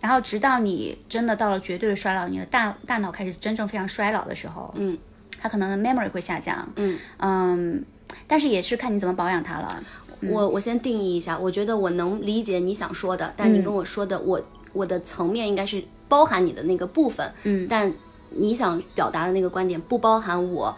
[0.00, 4.98] 然后直到你真的到了绝对的衰老，你的大大脑开始真正非常衰老的时候，嗯，
[5.40, 6.68] 它可能的 memory 会下降。
[6.76, 6.98] 嗯。
[7.18, 7.84] 嗯。
[8.26, 9.82] 但是也是看你怎么保养它了。
[10.20, 14.40] 我我先定义一下，我觉得我能理解你想说的，但你跟我说的，我
[14.72, 17.92] 我的层面应该是包含你的那个部分，嗯，但
[18.36, 20.76] 你想表达的那个观点不包含我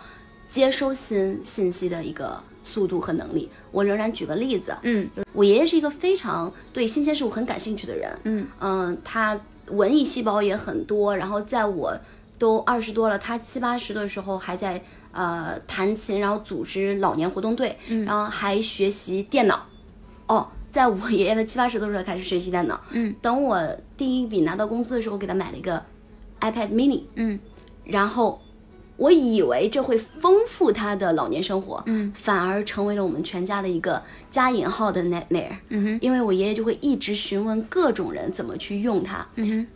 [0.48, 3.48] 接收新信息的一个速度和能力。
[3.70, 9.38] 我仍然举个例子，嗯我爷爷是一个非常对新鲜事物很感兴趣的人，嗯嗯，他
[9.68, 11.94] 文艺细胞也很多，然后在我
[12.38, 19.66] 都二十多了，他七八十的时候还在呃弹琴，然后组织老年活动队，然后还学习电脑。
[20.26, 23.60] 哦，在我 爷爷的七八十的时候开始学习电脑，嗯，等我
[23.96, 25.82] 第一笔拿到工资的时候，我给他买了一个
[26.50, 27.38] iPad mini，嗯。
[27.84, 28.42] 然后
[28.96, 35.98] 我以为这会丰富他的老年生活，嗯，反而成为了我们全家的一个加引号的 nightmare，嗯哼。
[36.00, 39.66] 因为我爷爷就会一直询问各种人怎么去用它，嗯哼。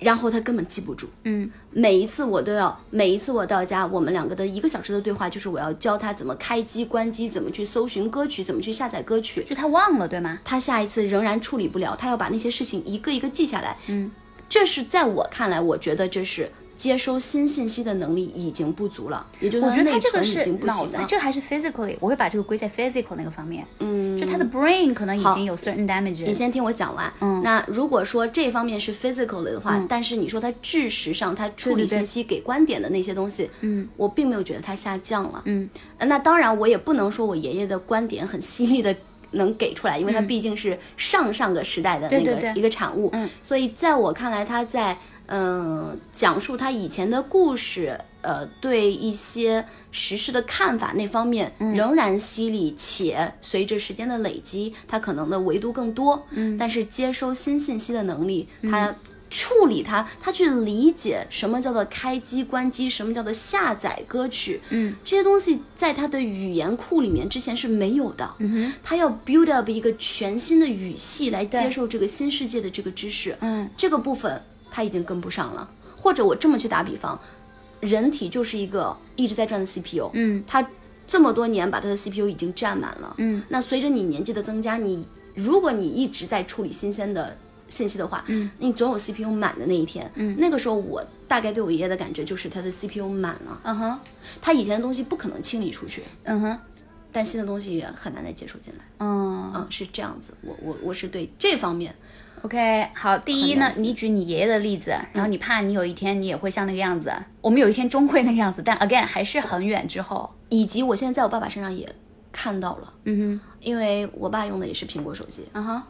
[0.00, 1.08] 然后他根本记不住。
[1.22, 1.50] 嗯。
[1.70, 9.42] 每一次我都要，每一次我到家，我们两个的一个小时的对话就是我要教他怎么开机、关机，怎么去搜寻歌曲，怎么去下载歌曲。
[9.44, 10.38] 就他忘了对吗？
[10.44, 13.76] 他下一次仍然处理不了，他要把那些事情一个一个记下来。
[13.88, 14.10] 嗯，
[14.54, 21.06] 这是在我看来，我觉得这是接收新信息的能力已经不足了，也就是我觉得内他这个是存已经不脑子，行了。
[21.08, 23.66] 这还是 physically，我会把这个归在 physical 那个方面。
[23.80, 26.24] 嗯，就他的 brain 可能已经有 certain damages。
[26.24, 27.12] 你先听我讲完。
[27.20, 35.42] 嗯那如果说这方面是 physical 的话，但是你说他知识上他处理信息、给观点的那些东西，嗯，我并没有觉得他下降了。
[35.46, 38.94] 嗯呃那当然，我也不能说我爷爷的观点很犀利的
[39.34, 43.08] 能给出来，因为他毕竟是上上个时代的那个一个产物。
[43.12, 56.26] 嗯，所以在我看来，他在嗯、讲述他以前的故事，呃，对一些时事的看法那方面嗯仍然犀利，且随着时间的累积，他可能的维度更多。
[56.30, 58.94] 嗯，但是接收新信息的能力，他。
[59.34, 68.32] 处理它，他去理解什么叫做开机关机，什么叫做下载歌曲，嗯，这些东西在他的语言库里面之前是没有的。
[68.38, 68.72] 嗯哼。
[68.84, 73.68] 他要 build up 一个全新的语系来接受这个新世界的这个知识，嗯。
[73.76, 75.68] 这个部分他已经跟不上了。
[75.96, 77.18] 或者我这么去打比方，
[77.80, 80.44] 人体就是一个一直在转的 CPU，嗯。
[80.46, 80.64] 它
[81.08, 87.36] 这么多年把它的 CPU 已经占满了，嗯，那随着你年纪的增加，你如果你一直在处理新鲜的
[87.68, 93.98] 信息的话，嗯，你总有 CPU 满的那一天，嗯，那个时候我大概对我爷爷的感觉就是他的 CPU 满了，嗯哼。
[94.40, 96.58] 他以前的东西不可能清理出去，嗯哼。
[97.12, 99.52] 但新的东西也很难再接受进来，嗯。
[99.54, 101.94] 嗯，是这样子，我我我是对这方面
[102.42, 110.28] ，OK，好，第一呢你举你爷爷的例子，然后你怕你有一天你也会像那个样子，我们有一天终会那个样子，但 again 还是很远之后。
[110.48, 111.88] 以及我现在在我爸爸身上也
[112.32, 113.40] 看到了，嗯哼。
[113.60, 115.82] 因为我爸用的也是苹果手机，哼，嗯哼，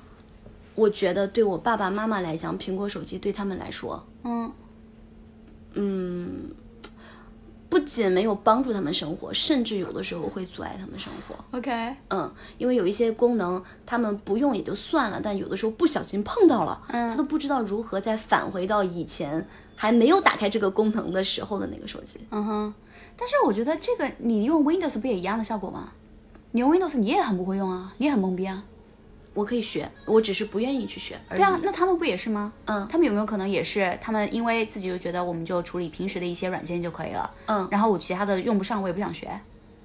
[0.75, 4.53] 我觉得对我爸爸妈妈来讲，苹果手机对他们来说，嗯
[5.75, 6.51] 嗯
[7.69, 11.59] 不仅没有帮助他们生活，甚至有的时候会阻碍他们生活。
[11.59, 22.21] ，OK，嗯，因为有一些功能他们不用也就算了，但有的时候不小心碰到了，嗯他都不知道如何再返回到以前还没有打开这个功能的时候的那个手机。
[22.31, 22.75] 嗯哼，
[23.17, 25.93] 但是我觉得这个你用 Windows 不也一样的效果吗？
[26.53, 28.63] 你用 Windows 你也很不会用啊，你也很懵逼啊。
[29.35, 31.41] 我可以学，我只是不愿意去学而已。
[31.41, 32.53] 对啊，那他们不也是吗？
[32.67, 39.29] 嗯他们有没有可能也是他们因为自己就觉得我们就处理平时的一些软件就可以了，嗯然后我其他的用不上，我也不想学，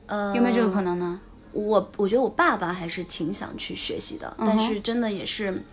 [0.06, 1.20] 呃，有没有这个可能呢？
[1.52, 5.64] 我我觉得我爸爸还是挺想去学习的，但是真的也是，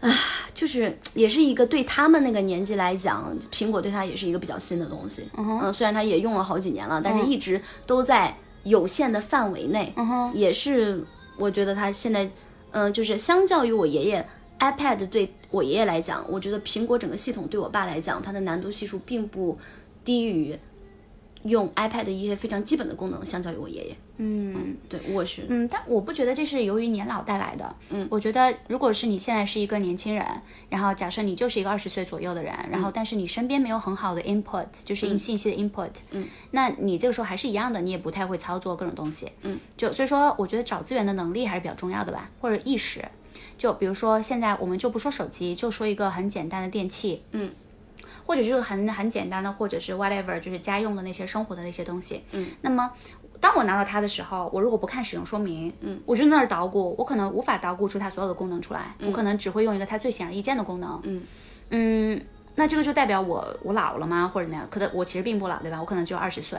[0.00, 0.10] 啊，
[0.54, 5.28] 就是也是一个对他们那个年纪来讲，苹果对他也是一个比较新的东西。
[5.36, 9.92] 嗯虽然他也用了好几年了，但是一直都在有限的范围内。
[9.96, 11.04] 嗯哼，也是
[11.36, 12.30] 我觉得他现在，
[12.74, 14.28] 嗯、就是相较于我爷爷。
[14.60, 19.58] iPad 对我爷爷来讲，我觉得苹果整个系统对我爸来讲，它的难度系数并不
[20.04, 20.56] 低于
[21.44, 23.96] 用 iPad 的一些非常基本的功能，相较于我爷爷。
[24.16, 24.76] 嗯。
[24.88, 27.74] 对，我是嗯，但我不觉得这是由于年老带来的。
[27.90, 30.24] 嗯，我觉得如果是你现在是一个年轻人，
[30.68, 39.30] 然后假设你就是一个二十岁左右的人，然后但是你身边没有很好的 input，就是信信息的 input，嗯，那你这个时候还是一样的，你也不太会操作各种东西。
[39.42, 43.04] 嗯，就所以说，我觉得找资源的能力还是比较重要的吧，或者意识。
[43.56, 47.50] 就比如说现在我们就不说手机，就说一个很简单的电器，嗯。
[48.24, 52.24] 或者就是很很简单的，或者是 whatever，就是家用的那些生活的那些东西。
[52.32, 52.90] 嗯，那么
[53.40, 61.00] 当我拿到它的时候，我如果不看使用说明，嗯，我就在那儿捣鼓，我可能无法捣鼓出它所有的功能出来，我可能只会用一个它最显而易见的功能。
[61.04, 61.22] 嗯
[61.70, 62.20] 嗯，
[62.54, 64.66] 那这个就代表我我老了吗，或者怎么样？
[64.70, 65.78] 可能我其实并不老，对吧？
[65.80, 66.58] 我可能只有二十岁。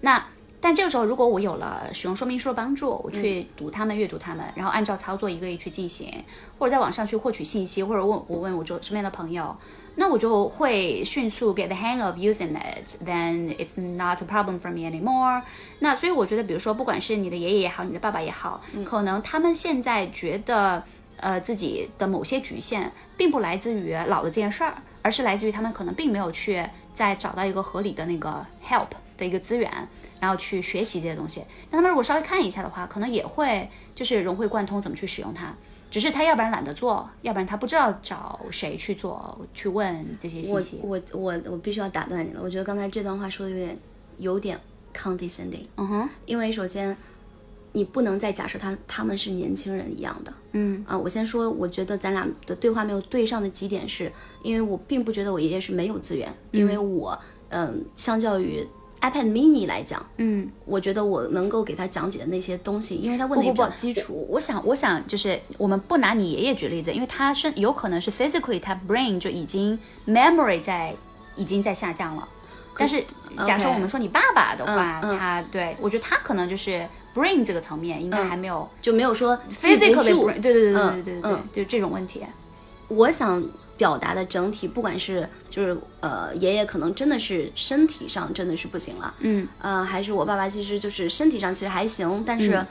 [0.00, 0.24] 那
[0.60, 6.24] 但这个时候，如果我有了使用说明书的帮助，我去读它们、阅读它们，然后按照操作一个一去进行，
[6.58, 9.56] 或者在网上去获取信息，或者问我问我周身边的朋友，
[9.96, 12.86] 那我就会迅速 get the hang of using it.
[13.04, 15.42] Then it's not a problem for me anymore.
[15.80, 20.82] 那所以我觉得，比如说，不管是你的爷爷也好，你的爸爸也好，可能他们现在觉得，
[21.16, 29.70] 呃，自己的某些局限，并不来自于老的这件事儿，而是来自于他们可能并没有去再找到一个合理的那个 help 的一个资源。
[30.20, 35.52] 然后去学习这些东西，那他们如果稍微看一下的话，可能也会就是融会贯通怎么去使用它。
[35.92, 40.80] 只是他要不然懒得做，要不然他不知道找谁去做，去问这些信息。
[40.82, 43.78] 我我我我必须要打断你了，我觉得刚才这段话说的有点
[44.16, 44.60] 有点
[44.96, 45.66] condescending。
[45.76, 46.96] 嗯哼，因为首先
[47.72, 50.32] 你不能再假设他他们是年轻人一样的。
[50.52, 54.10] 嗯啊，我先说，我觉得咱俩的对话没有对上的几点是，
[54.42, 57.18] 因为我并不觉得我爷爷是没有资源，因为我
[57.50, 58.66] 嗯，相较于。
[59.02, 64.24] iPad mini 来讲，嗯，我觉得我能够给他讲解的那些东西，因为他问的也比较基础。
[64.30, 70.94] 我想，我想就是我们不拿你爷爷举例子，因为他是有可能是 physically 他 brain 就已经 memory 在
[71.34, 72.28] 已经在下降了。
[72.78, 73.04] 但是
[73.44, 82.22] 假设我们说你爸爸的话，他对我觉得他可能就是 brain 这个层面应该还没有就没有说 physically 对对对对对对对，就这种问题。
[82.88, 83.42] 我想。
[83.82, 92.64] 表达的整体，不管是就是呃，爷爷可能真的是身体上真的是不行了，嗯，呃，还是我爸爸其实就是身体上其实还行，但是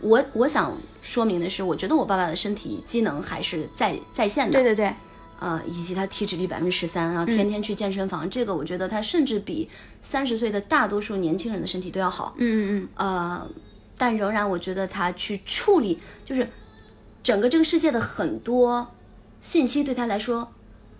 [0.00, 4.92] 我我想说明的是，我觉得我爸爸的身体机能还是在在线的，对对对，
[5.38, 13.48] 呃，以及他体脂率百分之十三，然后天天去健身房，这个我觉得他甚至比三十岁的大多数年轻人的身体都要好，嗯嗯嗯，呃，
[13.96, 16.48] 但仍然我觉得他去处理就是
[17.22, 18.88] 整个这个世界的很多。
[19.40, 20.52] 信息对他来说，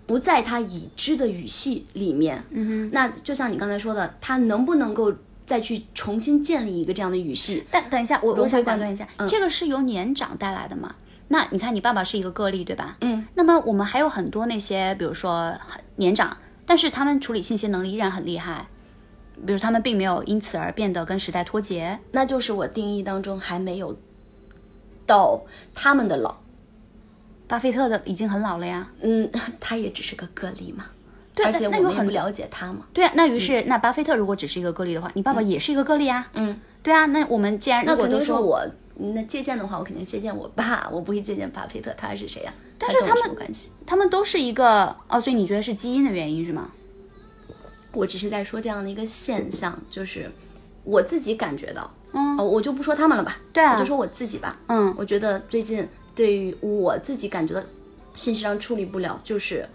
[0.05, 2.43] 不在他已知的语系里面。
[2.49, 5.13] 嗯哼，那就像你刚才说的，他能不能够
[5.45, 7.63] 再去重新建立一个这样的语系？
[7.69, 10.95] 但等一下，我我想打断一下，这个是由年长带来的嘛？
[11.27, 12.97] 那你看，你爸爸是一个个例，对吧？
[13.01, 13.27] 嗯。
[13.35, 15.53] 那么我们还有很多那些，比如说
[15.97, 18.67] 年长，但是他们处理信息能力依然很厉害，
[19.45, 23.95] 比如他们并没有因此而变得跟时代脱节，那就是我定义当中还没有
[25.05, 25.43] 到
[25.75, 26.35] 他们的老。
[27.49, 30.85] 巴菲特的已经很老了呀，嗯，他也只是个个例嘛，
[31.33, 38.63] 对，而且我们很不了解他嘛，对啊，那于是那巴菲特如果只是一个个例的话，你爸爸也是一个个例啊，嗯，对啊，那我们既然那如果都说我
[38.95, 42.53] 那借鉴的话，我肯定借鉴我爸，我不会借鉴巴菲特，他是谁呀？
[42.77, 46.69] 但是他们关系，他们都是一个哦，所以你觉得是基因的原因是吗？
[47.93, 50.29] 我只是在说这样的一个现象，就是
[50.83, 55.87] 我自己感觉到，嗯，哦，我就不说他们了吧，对啊，我就说我自己吧，嗯，我觉得最近
[56.19, 57.63] 对于我自己感觉到。
[58.13, 59.65] 信息上处理不了，就是，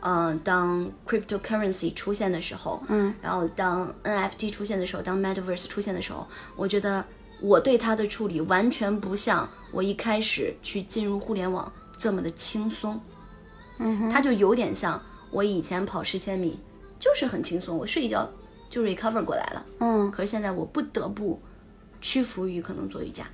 [0.00, 6.26] 呃，当 cryptocurrency 出现的时候，嗯，然后当 NFT 出现的时候，当 metaverse 出现的时候，
[6.56, 7.04] 我觉得
[7.40, 13.00] 我对它的处理完全不像我一开始去进入互联网这么的轻松，
[13.78, 16.58] 嗯，它就有点像我以前跑十千米，
[16.98, 18.28] 就是很轻松，我睡一觉
[18.68, 21.40] 就 recover 过来了，嗯，可是现在我不得不
[22.00, 23.24] 屈服于可能做瑜伽。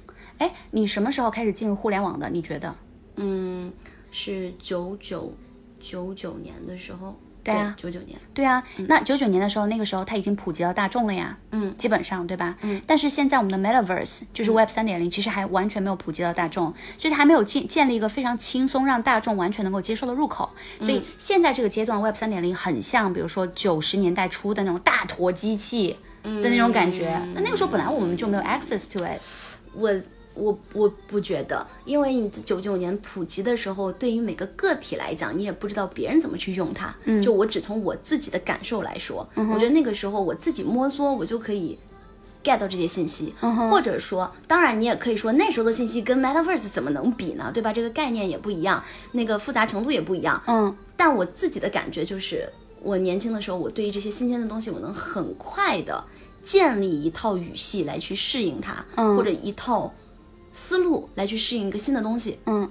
[0.40, 2.28] 哎，你什么时候开始进入互联网的？
[2.28, 2.74] 你觉得？
[3.16, 3.72] 嗯。
[4.12, 5.32] 是九九
[5.78, 12.56] 九九年的时候，对啊，九九年，对啊，那九九年的时候，那个时候它已经普及到大众了呀，嗯，基本上对吧？
[12.62, 20.50] 嗯，但是现在我们的 Metaverse 就是 Web 三点零，其实还完全没有普及到大众，所以它还没有建建立一个非常轻松让大众完全能够接受的入口。
[20.80, 27.16] 所以现在这个阶段 Web 三点零很像，比如说九十年代初的那种大坨机器的那种感觉。
[27.32, 29.22] 那那个时候本来我们就没有 access to it，
[29.72, 29.88] 我。
[30.34, 36.94] 我我不觉得，因为你九九年普及的时候，对于每个个体来讲，你也不知道别人怎么去用它。
[37.04, 41.76] 嗯，就我只从我自己的感受来说，我觉得那个时候我自己摸索，我就可以
[42.44, 43.34] get 到这些信息。
[43.40, 47.50] 或者说，当然你也可以说那时候的信息跟 Metaverse 怎么能比呢？
[47.52, 47.72] 对吧？
[47.72, 50.40] 这个概念也不一样，那个复杂程度也不一样。
[50.46, 52.48] 嗯，但我自己的感觉就是，
[52.80, 56.02] 我年轻的时候，我对于这些新鲜的东西，我能很快的
[56.44, 59.92] 建立一套语系来去适应它，或者一套。
[60.52, 62.68] 思路来去适应一个新的东西，嗯，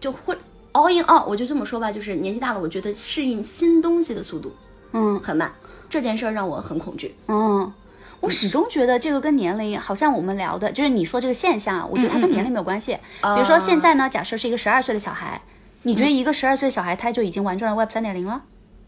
[0.00, 0.36] 就会
[0.72, 4.52] all in all，我就这么说吧，就是年纪大了，我觉得适应新东西的速度，
[4.92, 5.52] 嗯，很慢。
[5.88, 7.14] 这件事儿让我很恐惧。
[7.28, 7.72] 嗯，
[8.20, 12.94] 我始终觉得这个跟年龄，好像我们聊的，就是你说这个现象，我觉得它跟年龄没有关系。
[13.20, 15.42] 比如说现在呢，假设是一个十二岁的小孩，
[15.82, 18.42] 你觉得一个十二岁的小孩他就已经玩转了 Web 三点零了？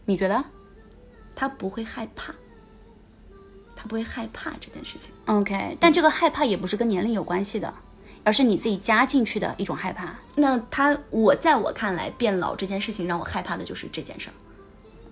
[0.05, 0.43] 你觉得？
[1.35, 2.33] 他不会害怕。
[3.75, 7.71] 他不会害怕这件事情，OK，但这个害怕也不是跟年龄有关系的，
[8.25, 10.13] 而是你自己加进去的一种害怕。
[10.35, 14.33] 那他，我在我看来，变老这件事情让我害怕的就是这件事儿。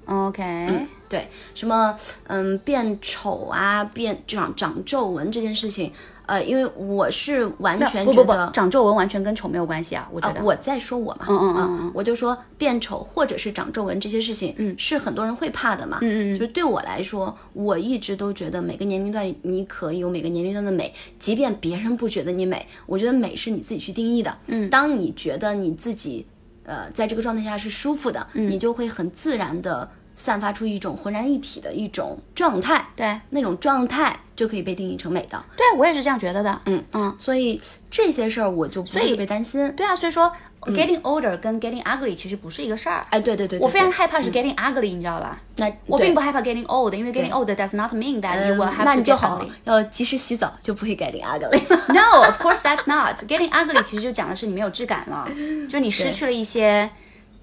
[0.05, 1.95] OK，对，什么
[2.27, 5.93] 嗯变丑啊，变长长皱纹这件事情，
[6.25, 10.39] 呃，因为我是完全不不不觉得，长皱纹完全跟丑没有关系啊，我觉得。
[10.39, 16.39] 呃我在说我嘛，嗯嗯嗯嗯，我就说变丑或者是长皱纹这些事情，嗯，是很多人会怕的嘛，嗯嗯嗯。
[16.39, 26.25] 就是对我来说，我一直都觉得每个年龄段你可以有每个年龄段的美，即便别人不觉得你美，我觉得美是你自己去定义的，嗯，当你觉得你自己，
[26.65, 28.49] 呃，在这个状态下是舒服的，嗯。
[28.49, 36.61] 你就会很自然的散发出一种浑然一体的一种状态，对那种状态就可以被定义成美的，对，我也是这样觉得的。
[36.65, 37.59] 嗯嗯，所以
[37.89, 40.31] 这些事儿我就不会以特别担心，对啊，所以说、
[40.67, 43.05] getting older 跟 getting ugly 其实不是一个事儿。
[43.09, 45.39] 哎，对对对，我非常害怕是 getting ugly，、你知道吧？
[45.57, 49.13] 那我并不害怕 getting old，因为 getting old does not mean that you will 嗯 have 那 to 你就
[49.13, 51.61] get 好 ugly。，要及时洗澡，就不会 getting ugly。
[51.93, 53.17] No, of course that's not.
[53.25, 55.27] Getting ugly 其实就讲的是你没有质感了，
[55.65, 56.89] 就是你失去了一些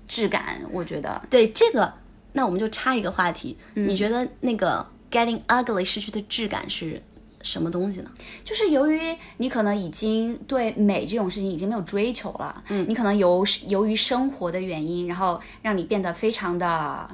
[0.08, 0.60] 质感。
[0.72, 1.92] 我觉得对这个，
[2.33, 7.03] 那我们就插一个话题，嗯你觉得那个 getting ugly 失去的质感是
[7.43, 8.11] 什么东西呢？
[8.45, 9.01] 就是由于
[9.39, 17.09] 你可能已经对美这种事情已经没有追求了，嗯，你可能由由于生活的原因，然后让你变得非常的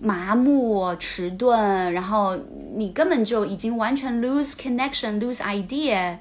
[0.00, 2.38] 麻木、迟钝，然后
[2.74, 6.16] 你根本就已经完全 lose connection、lose idea。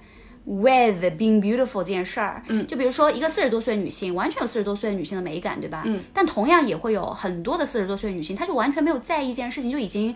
[0.51, 5.83] With being beautiful 这件事儿，嗯，就比如说一个四十多岁的女性，完全有四十多岁的女性的美感，对吧？
[5.85, 10.15] 嗯，但同样也会有很多的四十多岁的女性，她就完全没有在意这件事情，就已经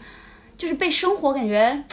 [0.57, 1.83] 就是被生活感觉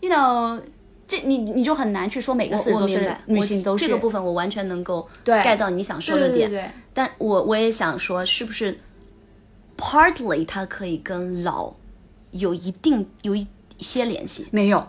[0.00, 0.58] ，you know，
[1.06, 5.36] 这你你就很难去说每个四十多岁的女性都是这个部分我完全能够对。
[5.40, 6.48] get 到你想说的点。
[6.48, 6.70] 对对对对。
[6.94, 8.78] 但我我也想说，是不是
[9.76, 11.74] partly 它可以跟老
[12.30, 13.46] 有一定有一
[13.80, 14.46] 些联系？
[14.50, 14.82] 没有，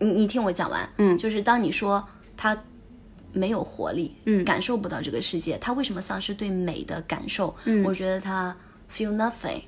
[0.00, 1.16] 你你听我讲完，嗯。
[1.16, 2.04] 就是当你说
[2.36, 2.56] 他
[3.32, 7.54] 没有活力，嗯感受不到这个世界，他为什么丧失对美的感受？
[7.64, 8.56] 嗯我觉得他
[8.92, 9.62] feel nothing，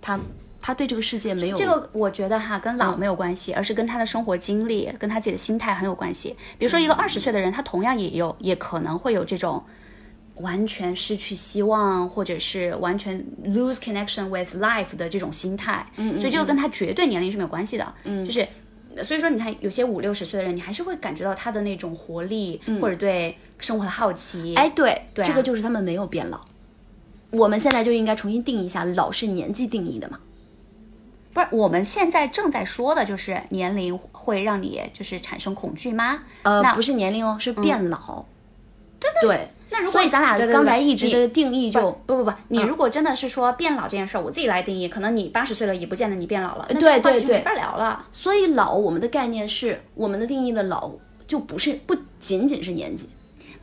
[0.00, 0.18] 他
[0.62, 6.34] 他对这个世界没有这个我觉得哈跟老没有关系，而是跟他的生活经历、跟他自己的心态很有关系。
[6.58, 9.62] 比如说一个二十岁的人，他同样也有，也可能会有这种
[10.36, 15.86] 完全失去希望，或者是完全 lose connection with life 的这种心态。
[15.96, 17.94] 嗯所以这个跟他绝对年龄是没有关系的。
[18.04, 18.48] 嗯，就是。
[19.02, 24.54] 所以说，你看有些五六十岁的人，你还是会感觉到他的那种活力，或者对生活的好奇。
[24.56, 26.40] 哎，对，对啊这个就是他们没有变老。
[27.30, 30.18] 我们现在就应该重新定义一下，老是年纪定义的嘛？
[31.32, 36.24] 不是，我们现在正在说的就是年龄会让你就是产生恐惧吗？
[36.42, 38.24] 呃，不是年龄哦，是变老。
[39.00, 48.06] 对对那如果所以咱俩刚才一直的定义就不不不，你如果真的是说变老这件事儿，我自己来定义，可能你八十岁了也不见得你变老了，那对对对就没法聊了。
[48.12, 50.90] 所以老，我们的概念是我们的定义的老，
[51.26, 53.08] 就不是不仅仅是年纪。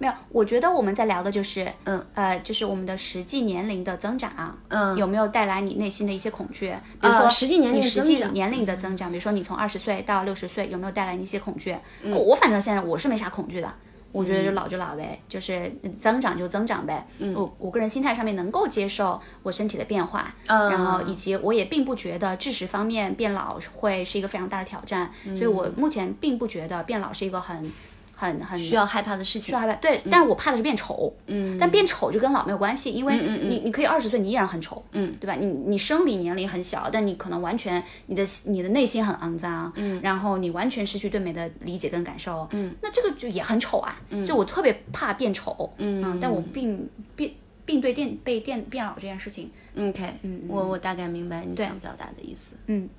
[0.01, 6.74] 没有，我觉得我们在聊的就是，嗯呃，就是我们的实际年龄的增长，嗯有没有带来你内心的一些恐惧？
[7.01, 11.76] 比如说、呃实际年龄你实际年龄的增长，比如说你从二十岁到六十岁，有没有带来你一些恐惧？
[12.03, 13.70] 我反正现在我是没啥恐惧的。
[14.12, 17.07] 我觉得就老就老呗，就是增长就增长呗。
[17.20, 27.72] 嗯，我我个人心态上面能够接受我身体的变化，嗯然后以及我也并不觉得知识方面变老会是一个非常大的挑战，嗯所以我目前并不觉得变老是一个很
[28.20, 29.59] 很很需要害怕的事情需要。
[29.59, 29.74] 害怕。
[29.76, 31.15] 对，但是我怕的是变丑。
[31.28, 35.36] 嗯，但变丑就跟老没有关系，因为你你可以二十岁你依然很丑，嗯，对吧？
[35.39, 43.95] 你你生理年龄很小，但你可能完全你的你的内心很肮脏，嗯，然后你完全失去对美的理解跟感受，嗯，那这个就也很丑啊。
[44.28, 47.34] 就我特别怕变丑，嗯，但我并并
[47.65, 50.13] 并对变被电变老这件事情，OK，
[50.47, 52.55] 我我大概明白你想表达的意思。
[52.67, 52.89] 嗯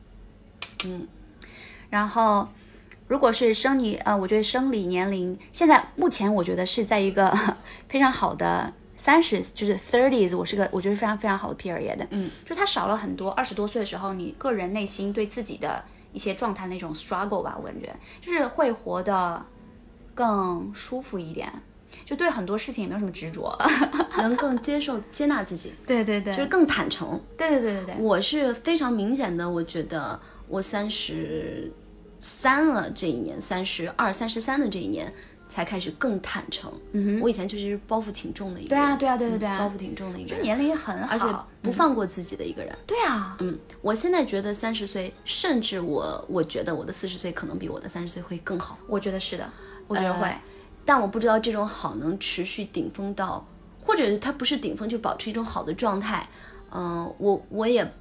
[0.87, 1.07] 嗯
[1.91, 2.49] 然后，
[3.11, 7.37] 如果是生理，呃，我觉得生理年龄现在目前我觉得是在一个
[7.91, 12.07] 非常好的三十，就是 thirties，我是个我觉得非常非常好的 period。
[12.11, 15.83] 嗯，就它少了很多二十多岁的时候你个人内心对自己的
[16.13, 19.45] 一些状态那种 struggle 吧，我感觉就是会活得
[20.15, 21.53] 更舒服一点，
[22.05, 23.59] 就对很多事情也没有什么执着。
[24.19, 27.21] 能 更接受、接纳自己，对对对，就是更坦诚。
[27.37, 31.73] 对对对对对，我是非常明显的，我觉得我三十
[32.21, 35.13] 三了这一年，三十二、三十三的这一年
[35.49, 36.73] 才开始更坦诚。
[36.93, 41.27] 嗯哼，我以前确实是包袱挺重的一个人，对啊对啊对对对包袱挺重的一个人，年龄很好，而且
[41.63, 42.77] 不放过自己的一个人。
[42.87, 48.79] 对啊，嗯，我现在觉得三十岁，甚至我我觉得我的四十岁可能比我的三十岁会更好。
[48.87, 49.51] 我觉得是的，
[49.89, 50.33] 我觉得会。
[50.85, 53.47] 但我不知道这种好能持续顶峰到，
[53.81, 56.29] 或者它不是顶峰，就保持一种好的状态。
[56.73, 57.93] 嗯、我我也，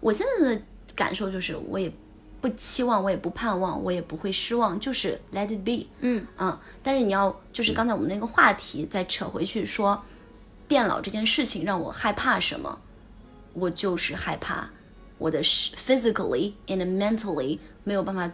[0.00, 0.62] 我现在的
[0.94, 1.92] 感受就是，我也
[2.42, 5.86] 不期望，我也不盼望，我也不会失望，就是 let it be。
[6.00, 10.02] 嗯嗯，但是你要就是刚才我们那个话题再扯回去说，
[10.66, 12.80] 变老这件事情让我害怕什么？
[13.54, 14.68] 我就是害怕
[15.18, 18.30] 我的 physically and mentally 没有办法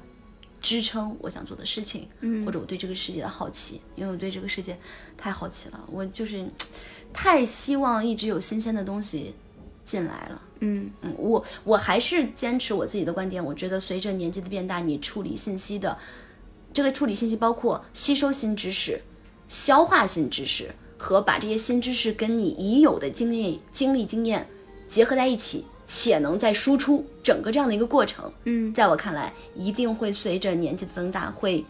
[0.61, 4.79] 支撑我想做的事情，嗯，或者我对这个世界的好奇，因为我对这个世界
[5.17, 6.49] 太好奇了，我就是
[7.13, 9.35] 太希望一直有新鲜的东西
[9.89, 10.43] 进来了。
[10.61, 15.97] 嗯嗯，我我还是坚持我自己的观点，我觉得随着年纪的变大，你处理信息的
[16.73, 19.01] 这个处理信息包括吸收新知识、
[19.49, 24.47] 消化新知识和把这些新知识跟你已有的经历、经历、经验
[24.87, 31.65] 结合在一起，且能再输出，整个这样的一个过程，嗯在我看来，一定会随着年纪的增大会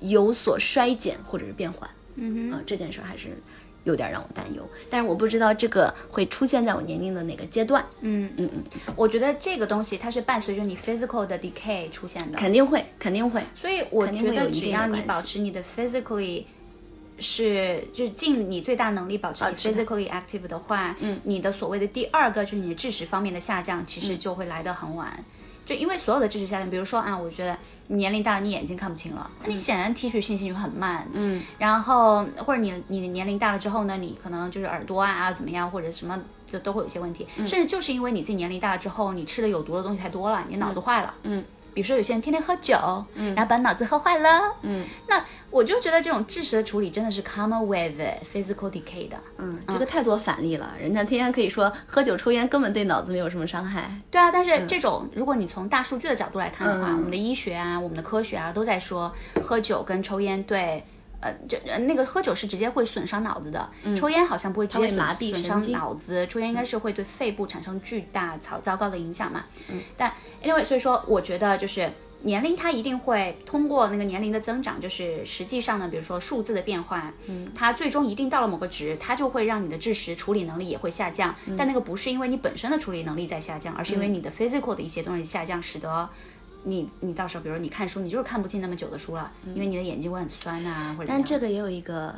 [0.00, 1.88] 有所衰减或者是变缓。
[2.18, 3.28] 嗯啊、这件事儿还是
[3.86, 7.84] 有点让我担忧，但是我不知道这个会出现在我年龄的哪个阶段。
[8.00, 8.62] 嗯嗯嗯，
[8.96, 13.40] 我觉得这个东西它是伴随着你 physical 的 decay 出现的，肯定会，肯定会。
[13.54, 16.44] 所以我觉得只要你保持你的 physically
[17.20, 25.24] 是就是尽你最大能力保持你 physically active 的话，嗯，你的所谓的第二个就是你的智识方面的下降，其嗯实就会来得很晚。
[25.66, 27.58] 就因为所有的知识下降，比如说啊，我觉得
[27.88, 37.46] 你年龄大了，你眼睛看不清了，那你显然提取信息就很慢，嗯，然后或者你你的年龄大了之后呢，你可能就是耳朵啊怎么样，或者什么就都会有一些问题，嗯。
[37.46, 41.44] 甚至就是因为你自己年龄大了之后，你吃的有毒的东西太多了，你脑子坏了，嗯。
[41.76, 42.74] 比如说有些人天天喝酒，
[43.16, 48.00] 嗯，然后把脑子喝坏了，嗯，那我就觉得这种知识的处理真的是 come with
[48.32, 49.16] physical decay 的。
[49.36, 53.90] 嗯，这个太多反例了，人家天天可以说喝酒抽烟根本对脑子没有什么伤害。
[54.10, 59.12] 对啊，但是这种、如果你从大数据的角度来看的话，嗯我们的医学啊，我们的科学啊，都在说
[59.42, 60.82] 喝酒跟抽烟对。
[61.20, 69.44] 呃，就呃那个喝酒是直接会损伤脑子的，抽烟好像不会直接麻痹损伤脑子，抽烟应该是会对肺部产生巨大、糟糟糕的影响嘛。
[69.68, 70.12] 嗯，但
[70.42, 71.90] anyway，所以说我觉得就是
[72.22, 81.34] 年龄它一定会通过那个年龄的增长，就是实际上呢，比如说数字的变化，嗯，它最终一定到了某个值，它就会让你的智识处理能力也会下降。
[81.56, 86.08] 但那个不是因为你本身的处理能力在下降，而是因为你的 physical 的一些东西下降，使得
[86.66, 92.14] 你你到时候，比如你看书，你就是看不进那么久的书了，因为你的眼睛会很酸呐、或者但这个也有一个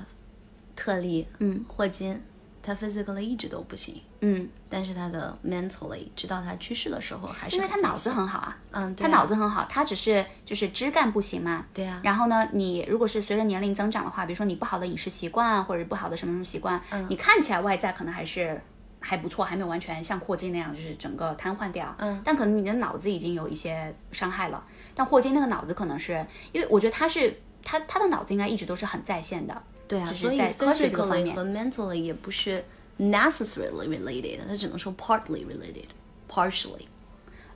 [0.75, 2.21] 特例，嗯，霍金，
[2.63, 9.21] 他 physically 一直都不行，嗯，但是他的 mentally，直到他去世的时候还是因为他脑子很好啊，嗯，对他啊。
[9.21, 11.67] 脑子很好，他只是就是枝干不行嘛。
[11.75, 12.01] 对啊。
[12.03, 18.61] 然后呢，你如果是随着年龄增长的话，比如说你不好的饮食习惯或者不好的什么什么习惯，你看起来外在可能还是
[19.01, 21.95] 还不错，还没有完全像霍金那样就是整个瘫痪掉。
[21.99, 24.65] 嗯，但可能你的脑子已经有一些伤害了。
[24.95, 29.63] 但霍金那个脑子可能是因为我觉得他是他他的脑子应该一直都是很在线的。
[29.87, 32.65] 对啊，就是所以在科学这个方 physically 面和 mentally 也不是
[32.99, 36.87] necessarily related，它只能说 partly related，partially。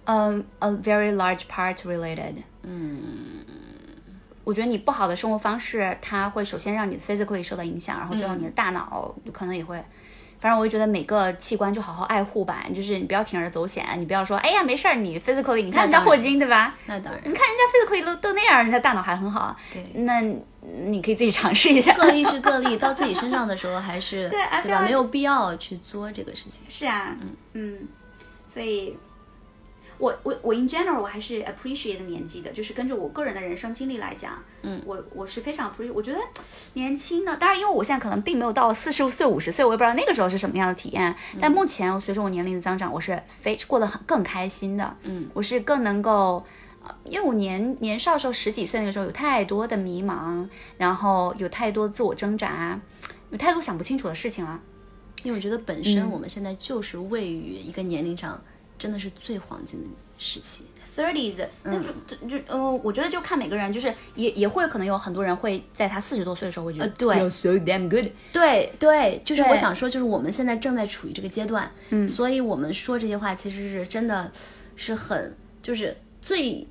[0.05, 2.37] 嗯、a very large part related。
[2.63, 3.01] 嗯，
[4.45, 9.85] 我觉得你不好的生活方式，它会首先让你的 physically 受到影响，然后最后你的大脑可能也会。
[10.43, 16.75] 反正我就觉得每个器官就好好爱护吧，就是你不要铤而走险，你不要说哎呀没事儿，你 physically 你看人家霍金对吧？
[16.87, 20.21] 那当然，你看人家 physically 都都那样，人家大脑还很好，对那
[20.89, 21.95] 你可以自己尝试一下。
[21.95, 24.83] 个例是个例，到自己身上的时候 还是对对吧？
[24.83, 26.63] 没有必要去做这个事情。
[26.69, 27.89] 是啊，嗯嗯，
[28.49, 28.97] 所以，
[29.99, 36.19] 我我我 in general 我还是 appreciate 年纪的，就是根据我个人的人生经历来讲，嗯，我我是非常 appreciate，我觉得
[36.75, 46.45] 年轻的，当然因为我现在可能并没有到四十岁五十岁，我也不知道那个时候是什么样的体验，但目前随着我年龄的增长，我是非过得很更开心的，嗯，我是更能够。
[46.85, 50.45] 呃因为我年年少时候十几岁那个时候有太多的迷茫，
[50.77, 52.77] 然后有太多自我挣扎，
[53.31, 54.61] 有太多想不清楚的事情了。
[55.23, 58.43] 因为我觉得本嗯身我们现在就是位于一个年龄上，
[58.79, 60.65] 真的是最黄金的时期。
[60.95, 67.31] thirties，那就就就呃，我觉得就看每个人，就是也也会可能有很多人会在他四十多岁的时候会觉得，对。
[67.31, 74.31] so damn good，对对，就是我想说，就是我们现在正在处于这个阶段，嗯，所以我们说这些话其实是真的
[74.77, 76.69] 是很就是最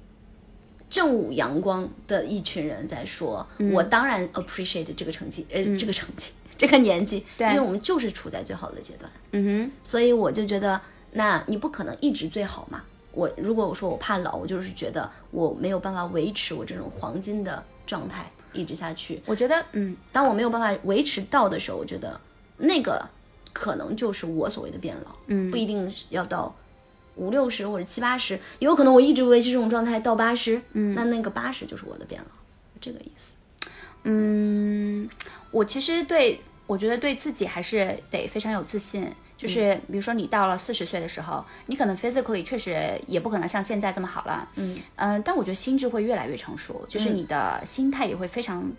[0.88, 3.44] 正午阳光的一群人在说。
[3.72, 7.48] 我当然 appreciate 这个成绩，呃，这个成绩， 这个年纪，对。
[7.48, 9.72] 因为我们就是处在最好的阶段，嗯哼。
[9.84, 10.80] 所以我就觉得，
[11.12, 12.84] 那你不可能一直最好嘛。
[13.14, 19.22] 我如果我说我怕老，我就是觉得我没有办法维持我这种黄金的状态一直下去，。
[19.26, 22.18] 我觉得嗯，当我没有办法维持到的时候，我觉得
[22.58, 23.06] 那个
[23.52, 26.56] 可能就是我所谓的变老，嗯，不一定是要到
[27.16, 32.32] 五六十或者七八十，也有可能我一直维持这种状态到八十，嗯，那那个八十就是我的变老，
[32.80, 33.34] 这个意思。
[34.04, 35.10] 嗯，
[35.52, 39.12] 我其实对我觉得对自己还是得非常有自信。
[39.42, 44.80] 就是比如说你到了四十岁的时候，你可能 physically 确实也不可能像现在这么好了，嗯。
[45.26, 48.72] 但我觉得心智会越来越成熟，就是你的心态也会非常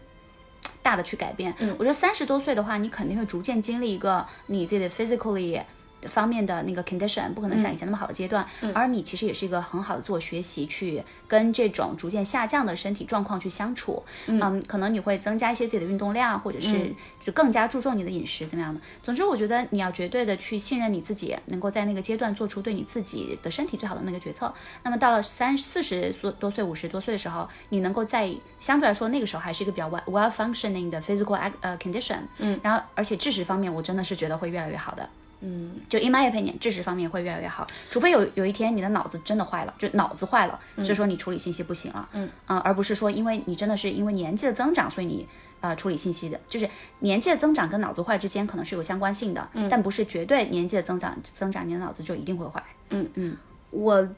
[0.82, 1.52] 大的去改变。
[1.78, 5.60] 我觉得三十多岁的话，你肯定会逐渐经历一个你自己的 physically
[6.09, 14.03] 方面的那个 condition，不可能像以前那么好的阶段，而你其实也是一个很好的自我学习，去跟这种逐渐下降的身体状况去相处。
[14.26, 18.80] 嗯，可能你会增加一些自己的运动量，或者是就更加注重你的饮食怎么样的。
[19.03, 24.53] 总之，我觉得你要绝对的去信任你自己，能够在那个阶段做出对你自己的身体最好的那个决策。
[24.82, 32.18] 那么到了三四十多多岁、五十多岁的时候，你能够在相对来说那个时候还是一个比较 well well functioning 的 physical 呃 condition。
[32.38, 35.09] 嗯，然后而且知识方面，我真的是觉得会越来越好的。
[35.45, 42.28] 嗯，就 in my opinion，知识方面会越来越好，除非有有一天你的脑子真的坏了，就脑子坏了，就说你处理信息不行了，嗯。
[42.47, 45.26] 啊，而不是说因为你真的是因为年纪的增长，所以你
[45.61, 46.68] 呃处理信息的，就是
[47.01, 53.36] 年纪的增长跟脑子坏之间可能是有相关性的，嗯，但不是绝对年纪的增长增长你的脑子就一定会坏，嗯嗯，
[53.70, 54.09] 我。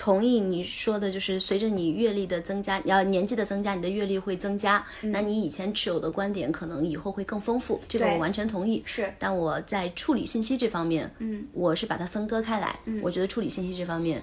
[0.00, 4.82] 同意你说的，就是随着你阅历的增加，要年纪的增加，你的阅历会增加。
[5.02, 7.78] 那你以前持有的观点，可能以后会更丰富。
[7.86, 8.82] 这个我完全同意。
[8.86, 12.80] 是，但我在处理信息这方面，嗯，我是把它分割开来。
[12.86, 14.22] 嗯，我觉得处理信息这方面，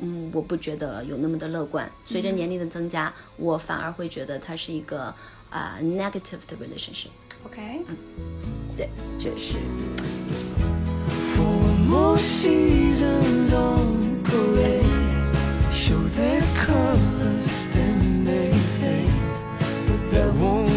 [0.00, 1.90] 嗯，我不觉得有那么的乐观。
[2.04, 5.04] 随着年龄的增加，我反而会觉得它是一个
[5.48, 7.08] 啊 negative 的 relationship。
[7.46, 7.96] OK，嗯，
[8.76, 9.56] 对，这是。
[15.88, 19.10] Show their colors, then they fade.
[19.86, 20.73] But that won't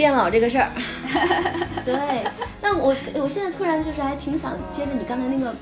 [0.00, 0.72] 变老这个事儿，
[1.84, 2.24] 对，
[2.62, 5.54] 那我我现在突然就是还挺想接着你刚才那个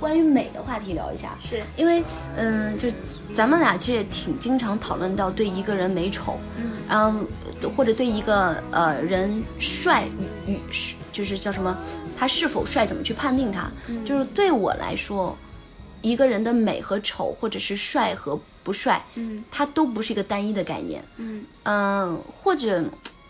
[0.00, 1.62] 关于美的话题聊一下，是。
[1.76, 2.02] 因为
[2.36, 2.88] 嗯，就
[3.32, 7.20] 咱们俩其实也挺经常讨论到对一个人美丑，嗯，然后
[7.76, 10.02] 或者对一个呃人帅
[10.48, 10.60] 与与
[11.12, 11.78] 就是叫什么，
[12.18, 13.70] 他是否帅怎么去判定他，
[14.04, 15.38] 就是对我来说，
[16.02, 21.44] 一个人的美和丑或者是帅和不帅，嗯，它都不是一个单一的概念，嗯。
[21.62, 22.82] 嗯，或者。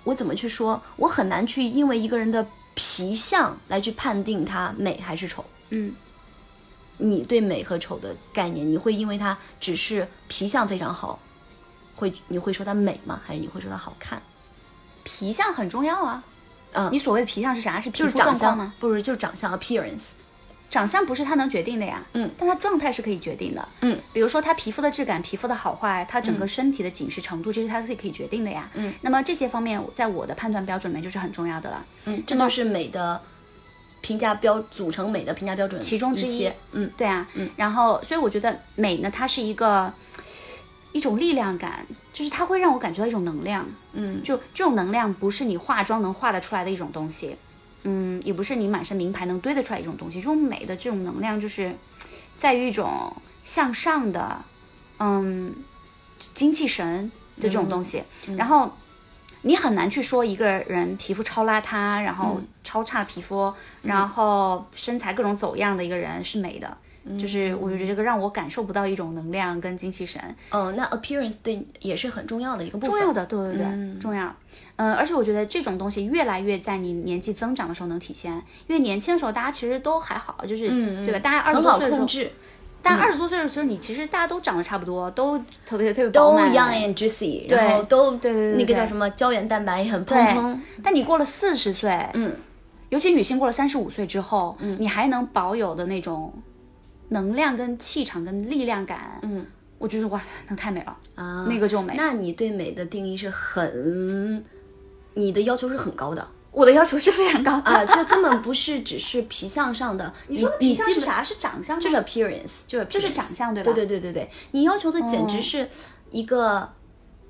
[0.04, 0.80] 我怎么去说？
[0.96, 5.44] 我很难去因为一个人的皮相来去判定他美还是丑。
[5.70, 5.94] 嗯，
[6.98, 11.18] 你对美和丑的概念，你会因为他只是皮相非常好，
[11.96, 13.20] 会你会说他美吗？
[13.24, 14.22] 还是你会说他好看？
[15.02, 16.22] 皮相很重要啊。
[16.72, 17.80] 嗯，你所谓的皮相是啥？
[17.80, 18.74] 是皮肤状况吗？
[18.80, 20.10] 不是，就是长相 appearance。
[20.74, 33.22] 长相不是他能决定的呀，嗯，但他状态是可以决定的，嗯，比如说他皮肤的质感、皮肤的好坏，他整个身体的紧实程度，这是他自己可以决定的呀，嗯，那么这些方面在我的判断标准里面就是很重要的了，嗯，这都是美的
[34.00, 39.92] 评价标组成美的评价标准其中之一，嗯，对啊，嗯，然后所以我觉得美呢，它是一个
[40.90, 47.36] 一种力量感，就是它会让我感觉到一种能量，嗯，就这种能量不是你化妆能化得出来的一种东西。
[47.84, 50.18] 嗯，也不是你满身名牌能堆得出来一种东西。
[50.18, 51.74] 这种美的这种能量，就是
[52.36, 53.14] 在于一种
[53.44, 54.42] 向上的，
[54.98, 55.54] 嗯，
[56.18, 58.02] 精气神的这种东西。
[58.36, 58.76] 然后
[59.42, 66.76] 你很难去说一个人皮肤超邋遢，然后超差皮肤，然后身材各种走样的一个人是美的。
[67.18, 70.20] 就是我觉得这个让我感受不到一种能量跟精气神。
[70.50, 72.90] 嗯，那 appearance 对也是很重要的一个部分。
[72.90, 74.34] 重要的，对对对，重要。
[74.76, 78.32] 嗯，而且我觉得这种东西越来越在你年纪增长的时候能体现，
[78.66, 81.18] 因为年轻的时候大家其实都还好，就是对吧？
[81.18, 82.30] 大家二十多岁的时候，
[82.82, 90.62] 大家二十多岁的时候其实，你其实大家都长得差不多，都特别特别都 young and juicy，然后都对对对，那个叫什么胶原蛋白也很蓬蓬。
[90.82, 92.34] 但你过了四十岁，嗯，
[92.88, 96.32] 尤其女性过了三十五岁之后，嗯，你还能保有的那种。
[97.14, 99.46] 能量跟气场跟力量感，嗯，
[99.78, 101.94] 我觉得哇，那太美了啊，那个就美。
[101.96, 104.44] 那你对美的定义是很，
[105.14, 106.26] 你的要求是很高的。
[106.50, 110.12] 我的要求是非常高啊，这根本不是只是皮相上的。
[110.28, 111.22] 你说皮相是啥？
[111.22, 111.78] 是长相？
[111.78, 113.72] 就是 appearance，就是就是长相，对吧？
[113.72, 115.68] 对对对对对，你要求的简直是
[116.10, 116.68] 一个，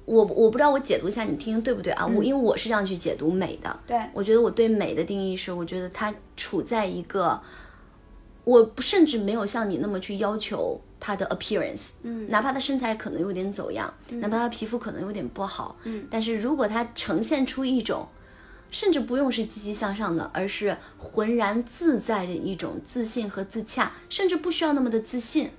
[0.07, 2.07] 我我不知道我解读一下，你听听对不对啊？
[2.07, 3.81] 我因为我是这样去解读美的。
[3.87, 7.41] 对，我觉得我对美的定义是，我觉得它处在一个。
[8.45, 18.07] 我甚至没有像你那么去要求他的 appearance，嗯，哪怕他身材可能有点走样，哪怕他皮肤可能有点不好，嗯，但是如果他呈现出一种，
[18.71, 25.51] 甚至不用是积极向上的，而是浑然自在的一种自信和自洽，甚至不需要那么的自信，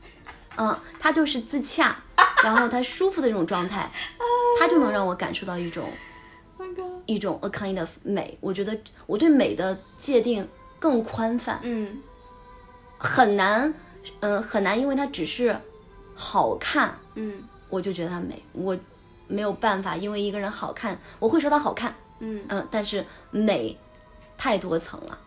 [0.57, 1.95] 嗯，他就是自洽，
[2.43, 3.89] 然后他舒服的这种状态，
[4.59, 5.89] 他就能让我感受到一种，
[7.05, 8.37] 一种 a kind of 美。
[8.41, 12.01] 我觉得我对美的界定更宽泛，嗯。
[12.97, 13.73] 很难，
[14.19, 15.55] 嗯，很难，因为它只是
[16.15, 18.41] 好看，嗯，我就觉得它美。
[18.53, 18.77] 我
[19.27, 22.43] 没有办法，因为一个人好看，我会说它好看，嗯。
[22.49, 23.77] 嗯，但是美
[24.37, 25.17] 太多层了，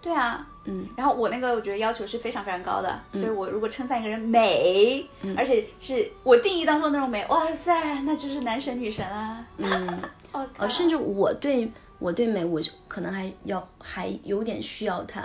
[0.00, 15.20] 对啊，嗯，然后我那个我觉得要求是非常非常高的，所以我如果称赞一个人美，而且是我定义当中的那种美，哇塞，那就是男神女神啊，嗯， 哦，呃，甚至我对我对美，我就可能还要还有点需要它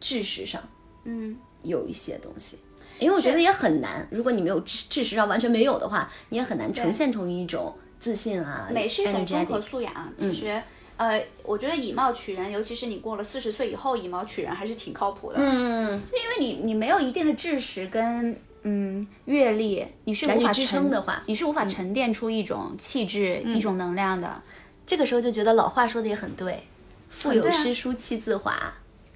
[0.00, 0.60] 知识上
[1.04, 2.58] 嗯，有一些东西。
[2.98, 10.60] 因为我觉得也很难，如果你没有知知识上完全没有的话，你也很难呈现出一种自信啊，美是一种综合素养，其实。
[10.96, 15.38] 呃，我觉得以貌取人，尤其是你过了四十岁以后，以貌取人还是挺靠谱的。
[15.38, 24.42] 嗯，因为你你没有一定的知识跟嗯阅历，你是无法支撑的话你是无法沉淀出一种气质、一种能量的。
[24.84, 26.64] 这个时候就觉得老话说的也很对，
[27.08, 28.74] 腹有诗书气自华，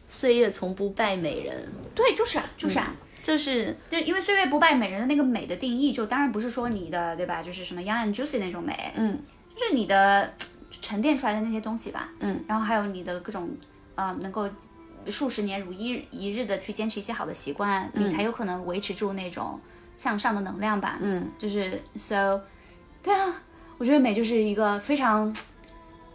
[0.08, 2.94] 岁月从不败美人，对，就是啊，就是啊。
[3.22, 7.42] 就是就是因为岁月不败美人的那个美的定义，就当然不是说你的对吧？
[7.42, 9.18] 就是什么 young and juicy 那种美，嗯，
[9.56, 10.30] 就是你的
[10.82, 13.48] 沉淀出来的那些东西吧，嗯，然后还有你的各种
[13.94, 14.46] 呃能够
[15.06, 19.58] 数十年如一一日的去坚持一些好的习惯，你才有可能维持住那种
[19.96, 22.38] 向上的能量吧，嗯，就是 so，
[23.02, 23.42] 对啊，
[23.78, 25.34] 我觉得美就是一个非常。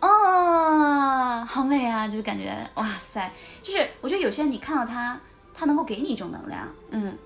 [0.02, 2.08] 哦，好美啊！
[2.08, 3.32] 就是感觉哇塞，
[3.62, 5.20] 就是我觉得有些人你看到他，
[5.54, 7.18] 他能够给你一种能量，嗯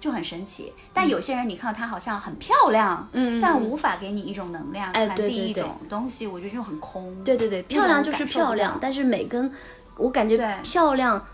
[0.00, 0.70] 就很神奇。
[0.92, 7.14] 但有些人你看到他好像很漂亮，嗯但无法给你一种能量，哎传递一种东西，我觉得就很空。
[7.24, 9.50] 对对对，漂亮就是漂亮，但是美跟
[9.96, 11.24] 我感觉对漂亮、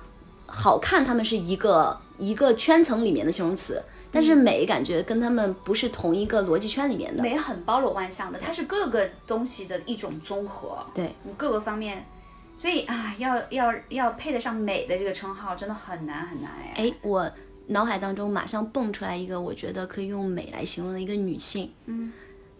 [0.47, 3.83] 好看，他们是一个一个圈层里面的形容词，
[4.13, 7.23] 但是美感觉跟他们不是同一个逻辑圈里面的。
[7.23, 12.07] 美很包罗万象的，它是各个东西的一种综合，对，各个方面。
[12.59, 16.75] 所以啊，要要要配得上美的这个称号，真的很难很难哎。
[16.77, 17.31] 哎，我
[17.69, 22.13] 脑海当中马上蹦出来一个我觉得可以用美来形容的一个女性，嗯，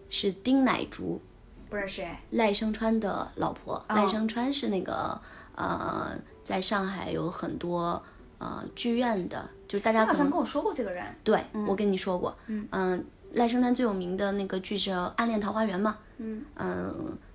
[0.09, 1.21] 是丁乃竺，
[1.69, 2.19] 不认识哎。
[2.31, 3.75] 赖声川的老婆。
[3.75, 5.21] 哦赖声川是那个
[5.53, 8.01] 呃，在上海有很多
[8.41, 13.05] 呃剧院的，就大家好像跟我说过这个人，对、我跟你说过，嗯。
[13.33, 16.43] 赖声川最有名的那个剧是《暗恋桃花源》嘛，嗯。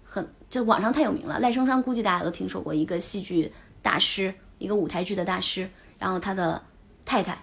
[0.04, 1.38] 很就网上太有名了。
[1.40, 3.52] 赖声川估计大家都听说过，一个戏剧
[3.82, 6.62] 大师，一个舞台剧的大师，然后他的
[7.04, 7.42] 太太，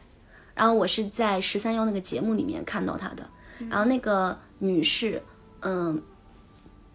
[0.53, 3.27] 然后我是在十三幺那个节目里面看到他的，
[3.69, 5.21] 然后那个女士，
[5.61, 6.01] 嗯，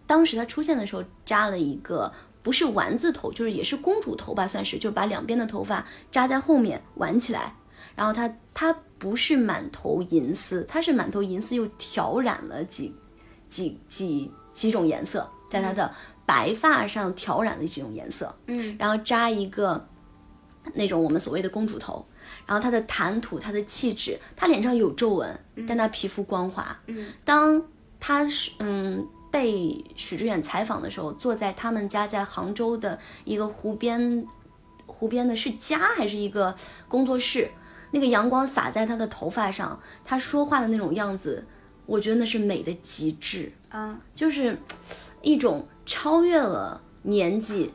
[0.07, 2.11] 当时她出现的时候扎了一个
[2.49, 7.55] 不是丸子头，就是也是公主头吧，算是，就把两边的头发扎在后面挽起来，
[7.95, 12.91] 然后她她不是满头银丝，她是满头银丝又挑染了几
[13.51, 15.93] 几几几种颜色，在她的
[16.25, 19.87] 白发上调染了几种颜色，嗯，然后扎一个
[20.73, 22.03] 那种我们所谓的公主头，
[22.47, 27.61] 然后她的谈吐、她的气质，她脸上有皱纹，但她皮肤光滑，嗯，当
[27.99, 29.07] 她是嗯。
[29.31, 34.25] 被许知远采访的时候，坐在他们家在杭州的一个湖边，
[34.85, 36.55] 湖边的是家还是一个
[36.87, 37.49] 工作室？
[37.91, 41.45] 那个阳光洒在他的头发上，他说话的那种样子，
[41.85, 43.51] 我觉得那是美的极致。
[43.69, 44.57] 啊，就是
[45.21, 47.71] 一种超越了年纪，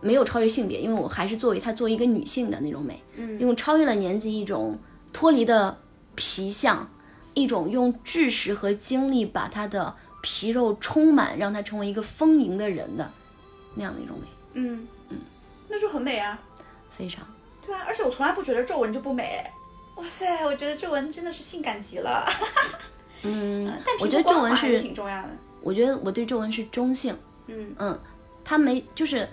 [0.00, 4.78] 没有超越性别，因为我还是作为她作为一个女性的那种美，嗯一种超越了年纪，一种
[5.12, 5.78] 脱离的
[6.14, 6.88] 皮相，
[7.34, 13.12] 一种用知识和经历把她的皮肉充满，让她成为一个丰盈的人的
[13.74, 15.18] 那样的一种美，嗯嗯，
[15.68, 16.40] 那就很美啊。
[16.90, 17.26] 非常。
[17.64, 19.44] 对啊，而且我从来不觉得皱纹就不美。
[19.96, 22.26] 哇塞，我觉得皱纹真的是性感极了。
[23.24, 25.28] 嗯，但我觉得皱纹是挺重要的。
[25.60, 27.16] 我觉得我对皱纹是中性，
[27.46, 28.00] 嗯嗯，
[28.42, 29.28] 它没就是，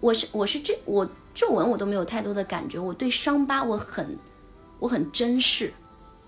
[0.00, 4.18] 我是我是这我皱纹我都没有太多的感觉，我对伤疤我很
[4.78, 5.72] 我很珍视，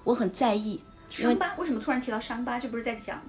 [0.04, 2.60] 我很在意，伤疤为什么突然提到伤疤？
[2.60, 3.20] 这不是在讲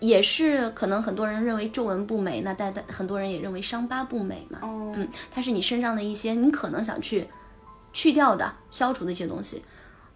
[0.00, 7.28] 也是可能很多人认为皱纹不美，那但但很多人也认为伤疤不美嘛，哦嗯，它是你身上的一些你可能想去
[7.92, 9.62] 去掉的、消除的一些东西。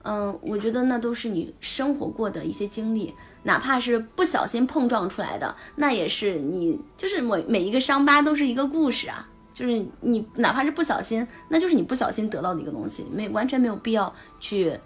[0.02, 3.14] 嗯，我觉得那都是你生活过的一些经历，
[3.44, 9.28] 哪怕是不小心碰撞出来的，那也是你就是每每一个伤疤都是一个故事啊。
[9.54, 14.76] 就是你哪怕是不小心，那就是你不小心得到的一个东西，没完全没有必要去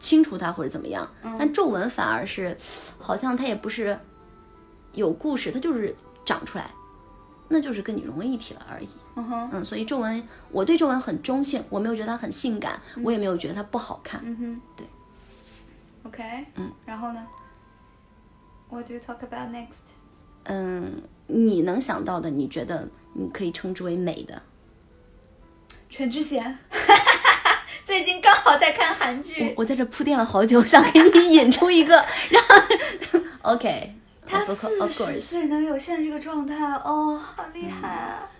[0.00, 1.08] 清除它或者怎么样。
[1.38, 2.56] 但皱纹反而是，
[2.98, 3.96] 好像它也不是
[4.98, 5.94] 有故事，它就是
[6.24, 6.70] 长出来，
[7.48, 8.88] 那就是跟你融为一体了而已。
[9.16, 14.20] 嗯哼，嗯，所以皱纹，我对皱纹很中性，我没有觉得它很性感，我也没有觉得它不好看。
[14.24, 14.86] 嗯哼，对。
[16.04, 17.26] OK，嗯，然后呢
[18.70, 19.92] ？What do you talk about next？
[20.44, 24.42] 嗯，你能想到的，你觉得你可以称之为美的？
[25.90, 26.58] 全智贤，
[27.84, 29.54] 最近刚好在看韩剧。
[29.56, 32.42] 我在这铺垫了好久，想给你引出一个让
[33.42, 33.94] OK，
[34.28, 36.54] 他四十岁能有现在这个状态，
[36.84, 38.30] 哦，好厉害啊！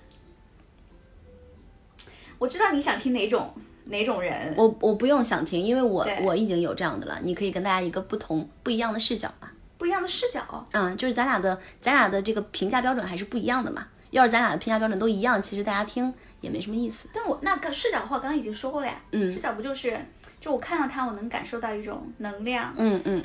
[2.39, 3.53] 我知道你想听哪种
[3.87, 7.19] 哪种人，我我不用想听，因为我我已经有这样的了。
[7.23, 9.51] 你可以跟大家一个不同不一样的视角吧。
[9.79, 10.67] 不一样的视角。
[10.73, 13.87] 嗯，就是咱俩的咱俩的这个评价标准还是不一样的嘛。
[14.11, 17.09] 要是咱俩的评价标准都一样，其实大家听也没什么意思。
[17.13, 19.01] 但我那个视角的话，刚刚已经说过了呀。
[19.13, 19.99] 嗯视角不就是，
[20.41, 22.73] 就我看到他，我能感受到一种能量。
[22.77, 23.25] 嗯嗯，嗯，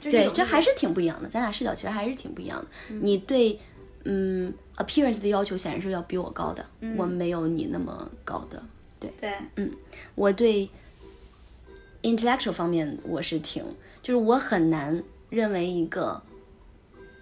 [0.00, 1.28] 就是对，这还是挺不一样的。
[1.28, 2.66] 咱俩视角其实还是挺不一样的。
[2.96, 3.58] 你对
[4.04, 8.62] 嗯 appearance 的要求显然是要比我高的，我没有你那么高的。
[8.98, 9.72] 对对，嗯，
[10.14, 10.68] 我对
[12.02, 13.64] intellectual 方面我是挺，
[14.02, 16.20] 就是我很难认为一个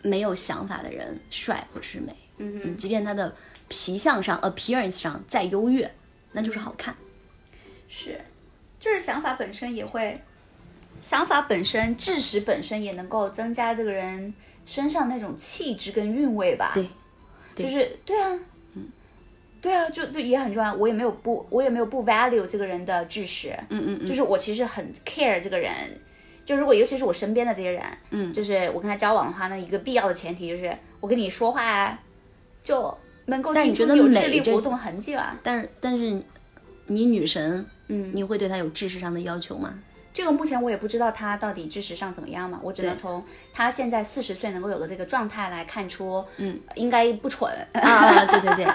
[0.02, 3.34] 没有想法的人帅或者是美，嗯即便他的
[3.68, 5.90] 皮相上 appearance 上再优越，
[6.32, 6.96] 那就是好看。
[7.88, 8.20] 是，
[8.78, 10.20] 就是想法本身也会，
[11.00, 14.32] 想法本身、知识本身也能够增加这个人
[14.66, 16.72] 身上那种气质跟韵味吧。
[16.74, 16.86] 对，
[17.54, 18.38] 对就是对啊，
[18.74, 18.88] 嗯，
[19.60, 20.74] 对啊，就就也很重要。
[20.74, 25.72] 我也没有不，我也没有不 value 这个人的知识，嗯嗯嗯，就是我其实很 care 这个人。
[26.44, 31.96] 就如果尤其是我身边的这些人，嗯就是我跟他交往的话，那一个必要的前提就是我跟你说话
[32.62, 32.96] 就
[33.26, 35.38] 能够但听你觉得美出有智力活动的痕迹吧。
[35.44, 36.20] 但是但是
[36.86, 39.72] 你女神，嗯，你会对她有知识上的要求吗？
[40.12, 47.48] 这个目前我也不知道他到底知识上怎么样嘛，我只能从他现在四十岁能够有的这个状态来看出，嗯，应该不蠢。
[47.74, 48.66] 啊，对对对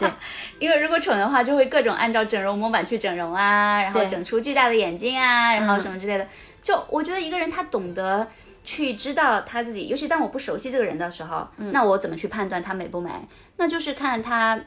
[0.00, 0.10] 对，
[0.58, 6.26] 因为如果蠢的话，就会各种按照整容模板去整容啊，然后整出巨大的眼睛啊，然后嗯什么之类的。
[6.62, 8.26] 就我觉得一个人他懂得
[8.64, 13.10] 去知道他自己，尤其当我不熟悉这个人的时候，嗯那我怎么去判断他美不美？
[13.58, 14.58] 那就是看他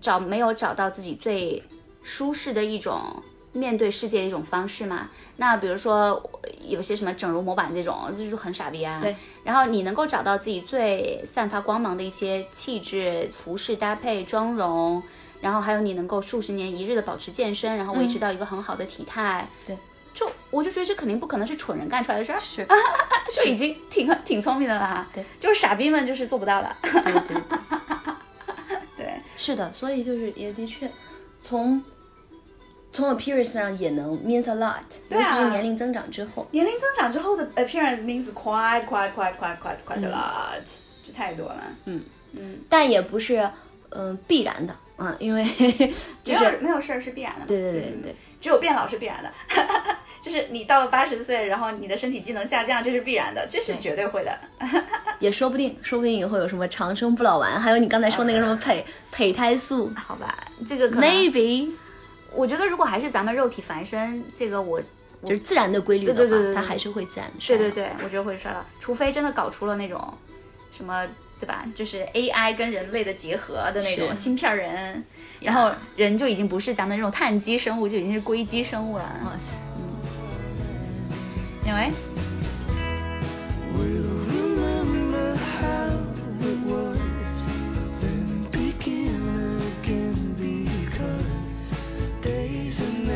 [0.00, 1.62] 找没有找到自己最
[2.02, 3.22] 舒适的一种
[3.54, 5.08] 面对世界的一种方式嘛。
[5.36, 6.30] 那比如说
[6.60, 9.00] 有些什么整容模板这种，这就是很傻逼啊。
[9.00, 9.16] 对。
[9.42, 15.02] 然后你能够找到自己最散发光芒的一些气质、服饰搭配、妆容，
[15.40, 19.48] 然后还有你能够数十年一日的保持健身，然后维持到一个很好的体态。
[19.66, 19.76] 对。
[20.12, 22.64] 就我就觉得这肯定不可能是蠢人干出来的事儿，是，
[23.34, 25.04] 就已经挺挺聪明的啦。
[25.12, 26.76] 对，就是傻逼们就是做不到的。
[26.80, 27.58] 对对 对。
[28.96, 30.88] 对，是的，所以就是也的确，
[31.40, 31.82] 从
[32.94, 34.80] 从 appearance 上也能 means a lot，、啊。
[35.08, 36.46] 尤其是年龄增长之后。
[36.52, 40.62] 年龄增长之后的 appearance means quite quite quite quite quite quite a lot，、
[41.04, 41.60] 这太多了。
[41.86, 42.00] 嗯。
[42.32, 42.60] 嗯。
[42.68, 43.38] 但也不是
[43.90, 45.44] 嗯、呃必然的，嗯，因为
[46.22, 47.44] 就没有是没有事儿是必然的嘛。
[47.48, 49.30] 对对对对，只有变老是必然的，
[50.22, 54.38] 就是你到了八十岁，然后你的身体机能下降，这是必然的，这是绝对会的。
[55.18, 59.92] 也说不定，说不定以后有什么长生不老丸，还有你刚才说那个什么胚胚胎素。
[59.96, 60.36] 好吧，
[60.66, 61.68] 这个可能，maybe
[62.34, 64.80] 我觉得如果还是咱们肉体凡身，这个我
[65.24, 67.62] 就是自然的规律的话，对对对对对它还是会自然衰老。
[67.62, 70.12] 对对对，我觉得会衰老，除非真的搞出了那种
[70.72, 71.06] 什么，
[71.40, 71.64] 对吧？
[71.74, 75.04] 就是 AI 跟人类的结合的那种芯片人，
[75.40, 79.04] 然后人就已经不是咱们这种碳基生物，就已经是硅基生物了。
[79.24, 79.56] 哇塞，
[81.66, 81.90] 因为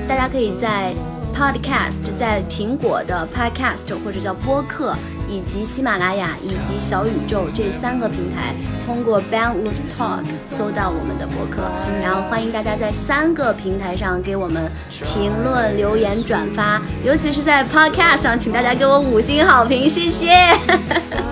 [0.08, 0.94] 大家可以在
[1.36, 4.96] Podcast，在苹果的 Podcast 或者叫播客，
[5.28, 8.54] 以及喜马拉雅以及小宇宙这三个平台，
[8.86, 11.70] 通过 Boundless Talk 搜到我们的播客。
[12.02, 14.72] 然后欢迎大家在三个平台上给我们
[15.04, 20.26] 评论、留言、转发，尤其是在 Podcast 上，请大家给我五星好评，谢谢。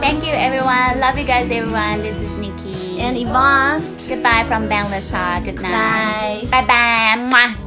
[0.00, 2.02] Thank you everyone, love you guys everyone.
[2.02, 3.00] This is Nikki.
[3.00, 3.80] And Yvonne.
[4.08, 5.44] Goodbye from Boundless Talk.
[5.44, 6.48] Good night.
[6.50, 7.28] Bye bye.
[7.30, 7.65] Mwah.